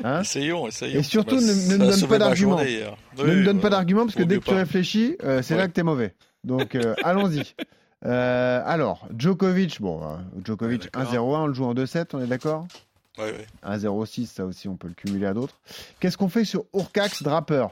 Hein 0.04 0.20
Essayons, 0.22 0.66
essayons. 0.68 1.00
Et 1.00 1.02
surtout, 1.02 1.36
ne- 1.36 1.40
me 1.40 1.78
donne 1.90 2.08
pas 2.08 2.18
d'argument. 2.18 2.60
hier. 2.62 2.96
ne 3.18 3.22
Oui, 3.24 3.30
me 3.36 3.44
donne 3.44 3.60
pas 3.60 3.70
d'argument 3.70 4.04
parce 4.04 4.14
que 4.16 4.22
dès 4.22 4.38
que 4.38 4.44
tu 4.44 4.54
réfléchis, 4.54 5.16
euh, 5.24 5.42
c'est 5.42 5.56
là 5.56 5.66
que 5.68 5.72
t'es 5.72 5.82
mauvais. 5.82 6.14
Donc, 6.44 6.74
euh, 6.74 6.94
allons-y. 7.04 7.54
Euh, 8.04 8.62
alors, 8.64 9.08
Djokovic, 9.16 9.80
bon, 9.80 10.02
euh, 10.02 10.16
Djokovic 10.44 10.84
Ouais, 10.84 10.90
d'accord. 10.92 11.12
1-0-1, 11.14 11.42
on 11.42 11.46
le 11.46 11.54
joue 11.54 11.64
en 11.64 11.74
2-7, 11.74 12.08
on 12.12 12.22
est 12.22 12.26
d'accord 12.26 12.66
Ouais, 13.18 13.32
ouais. 13.32 13.46
1-0-6, 13.64 14.26
ça 14.26 14.44
aussi, 14.44 14.68
on 14.68 14.76
peut 14.76 14.88
le 14.88 14.94
cumuler 14.94 15.26
à 15.26 15.32
d'autres. 15.34 15.58
Qu'est-ce 16.00 16.18
qu'on 16.18 16.28
fait 16.28 16.44
sur 16.44 16.64
Urcax 16.74 17.22
Draper? 17.22 17.68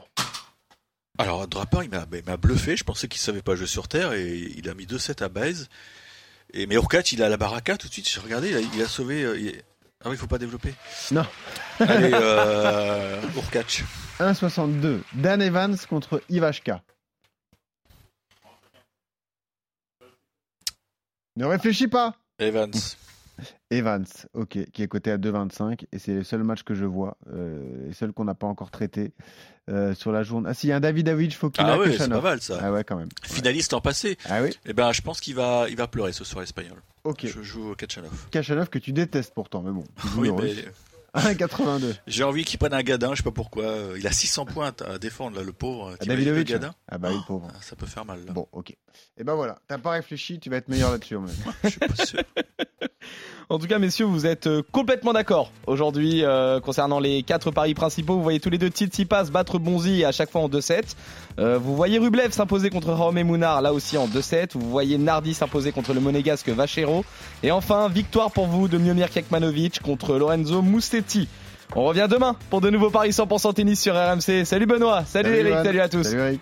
Alors, 1.17 1.47
Draper, 1.47 1.83
il 1.83 1.89
m'a 2.25 2.37
bluffé. 2.37 2.75
Je 2.75 2.83
pensais 2.83 3.07
qu'il 3.07 3.21
savait 3.21 3.41
pas 3.43 3.55
jouer 3.55 3.67
sur 3.67 3.87
terre 3.87 4.11
et 4.13 4.35
il 4.57 4.67
a 4.67 4.73
mis 4.73 4.85
2-7 4.85 5.21
à 5.23 5.29
base. 5.29 5.69
Et, 6.53 6.67
mais 6.67 6.75
Urkac, 6.75 7.11
il 7.11 7.21
a 7.23 7.29
la 7.29 7.37
baraka 7.37 7.77
tout 7.77 7.87
de 7.87 7.93
suite. 7.93 8.09
J'ai 8.09 8.19
regardé, 8.19 8.49
il 8.49 8.55
a, 8.57 8.59
il 8.75 8.81
a 8.81 8.87
sauvé. 8.87 9.21
il- 9.37 9.61
Ah 10.03 10.09
oui, 10.09 10.15
il 10.15 10.17
faut 10.17 10.27
pas 10.27 10.37
développer. 10.37 10.73
Non. 11.11 11.25
Allez, 11.79 12.11
euh, 12.13 13.21
Urkac. 13.35 13.83
1-62, 14.19 15.01
Dan 15.13 15.41
Evans 15.41 15.77
contre 15.89 16.21
Ivashka. 16.29 16.81
Ne 21.37 21.45
réfléchis 21.45 21.87
pas 21.87 22.15
Evans. 22.39 22.71
Evans, 23.71 24.05
ok, 24.33 24.57
qui 24.71 24.83
est 24.83 24.87
coté 24.87 25.11
à 25.11 25.17
2,25 25.17 25.85
et 25.91 25.99
c'est 25.99 26.13
les 26.13 26.23
seuls 26.23 26.43
matchs 26.43 26.63
que 26.63 26.75
je 26.75 26.85
vois, 26.85 27.17
euh, 27.33 27.87
les 27.87 27.93
seuls 27.93 28.13
qu'on 28.13 28.25
n'a 28.25 28.35
pas 28.35 28.47
encore 28.47 28.71
traités 28.71 29.11
euh, 29.69 29.93
sur 29.95 30.11
la 30.11 30.23
journée. 30.23 30.47
Ah 30.49 30.53
si, 30.53 30.67
il 30.67 30.69
y 30.69 30.73
a 30.73 30.77
un 30.77 30.79
Davidovic 30.79 31.35
Fokina 31.35 31.73
Ah 31.73 31.79
ouais, 31.79 31.97
c'est 31.97 32.07
pas 32.09 32.21
mal 32.21 32.41
ça. 32.41 32.59
Ah 32.61 32.71
ouais, 32.71 32.83
quand 32.83 32.95
même. 32.97 33.09
Finaliste 33.23 33.73
en 33.73 33.81
passé. 33.81 34.17
Ah 34.29 34.41
oui, 34.43 34.51
Eh 34.65 34.73
ben, 34.73 34.91
je 34.91 35.01
pense 35.01 35.19
qu'il 35.19 35.35
va, 35.35 35.65
il 35.69 35.75
va 35.75 35.87
pleurer 35.87 36.13
ce 36.13 36.23
soir 36.23 36.43
espagnol. 36.43 36.77
ok. 37.03 37.25
Je 37.25 37.41
joue 37.41 37.73
Kachanov. 37.75 38.27
Kachanov 38.31 38.69
que 38.69 38.79
tu 38.79 38.91
détestes 38.91 39.33
pourtant, 39.33 39.61
mais 39.63 39.71
bon. 39.71 39.83
Oui, 40.17 40.27
le 40.27 40.33
mais 40.35 40.41
russe. 40.41 40.63
1,82. 41.15 41.95
j'ai 42.07 42.23
envie 42.25 42.43
qu'il 42.43 42.59
prenne 42.59 42.73
un 42.73 42.83
gadin, 42.83 43.11
je 43.11 43.17
sais 43.17 43.23
pas 43.23 43.31
pourquoi. 43.31 43.63
Il 43.97 44.05
a 44.05 44.11
600 44.11 44.45
points 44.47 44.73
à 44.85 44.97
défendre, 44.97 45.37
là, 45.37 45.43
le 45.43 45.53
pauvre. 45.53 45.95
Ah, 46.01 46.05
Davidovic 46.05 46.49
le 46.49 46.53
gadin 46.55 46.75
Ah 46.89 46.97
bah 46.97 47.07
oui, 47.09 47.15
le 47.17 47.25
pauvre. 47.25 47.47
Ça 47.61 47.77
peut 47.77 47.85
faire 47.85 48.03
mal, 48.03 48.19
là. 48.25 48.33
Bon, 48.33 48.49
ok. 48.51 48.75
Et 49.17 49.23
ben 49.23 49.33
voilà, 49.33 49.57
t'as 49.69 49.77
pas 49.77 49.91
réfléchi, 49.91 50.41
tu 50.41 50.49
vas 50.49 50.57
être 50.57 50.67
meilleur 50.67 50.91
là-dessus. 50.91 51.15
Je 51.63 51.69
suis 51.69 51.79
pas 51.79 52.05
sûr. 52.05 52.19
En 53.49 53.59
tout 53.59 53.67
cas, 53.67 53.77
messieurs, 53.77 54.05
vous 54.05 54.25
êtes 54.25 54.47
euh, 54.47 54.63
complètement 54.71 55.13
d'accord 55.13 55.51
aujourd'hui 55.67 56.23
euh, 56.23 56.59
concernant 56.59 56.99
les 56.99 57.21
quatre 57.21 57.51
paris 57.51 57.75
principaux. 57.75 58.15
Vous 58.15 58.23
voyez 58.23 58.39
tous 58.39 58.49
les 58.49 58.57
deux 58.57 58.69
Tsitsipas 58.69 59.25
battre 59.25 59.59
Bonzi 59.59 60.03
à 60.03 60.11
chaque 60.11 60.31
fois 60.31 60.41
en 60.41 60.49
2-7. 60.49 60.81
Euh, 61.37 61.59
vous 61.59 61.75
voyez 61.75 61.99
Rublev 61.99 62.31
s'imposer 62.31 62.71
contre 62.71 62.91
Raume 62.91 63.21
Mounard 63.21 63.61
là 63.61 63.71
aussi 63.71 63.97
en 63.97 64.07
2-7. 64.07 64.51
Vous 64.55 64.69
voyez 64.69 64.97
Nardi 64.97 65.35
s'imposer 65.35 65.71
contre 65.71 65.93
le 65.93 65.99
monégasque 65.99 66.49
Vachero. 66.49 67.05
Et 67.43 67.51
enfin, 67.51 67.87
victoire 67.87 68.31
pour 68.31 68.47
vous 68.47 68.67
de 68.67 68.79
Miomir 68.79 69.11
Kekmanovic 69.11 69.79
contre 69.81 70.15
Lorenzo 70.15 70.63
Musetti. 70.63 71.27
On 71.75 71.83
revient 71.83 72.07
demain 72.09 72.35
pour 72.49 72.61
de 72.61 72.71
nouveaux 72.71 72.89
paris 72.89 73.09
100% 73.09 73.53
tennis 73.53 73.79
sur 73.79 73.93
RMC. 73.93 74.45
Salut 74.45 74.65
Benoît, 74.65 75.03
salut, 75.05 75.29
Eric, 75.29 75.53
Johan. 75.53 75.63
salut 75.63 75.79
à 75.81 75.89
tous. 75.89 76.03
Salut 76.03 76.19
Eric. 76.19 76.41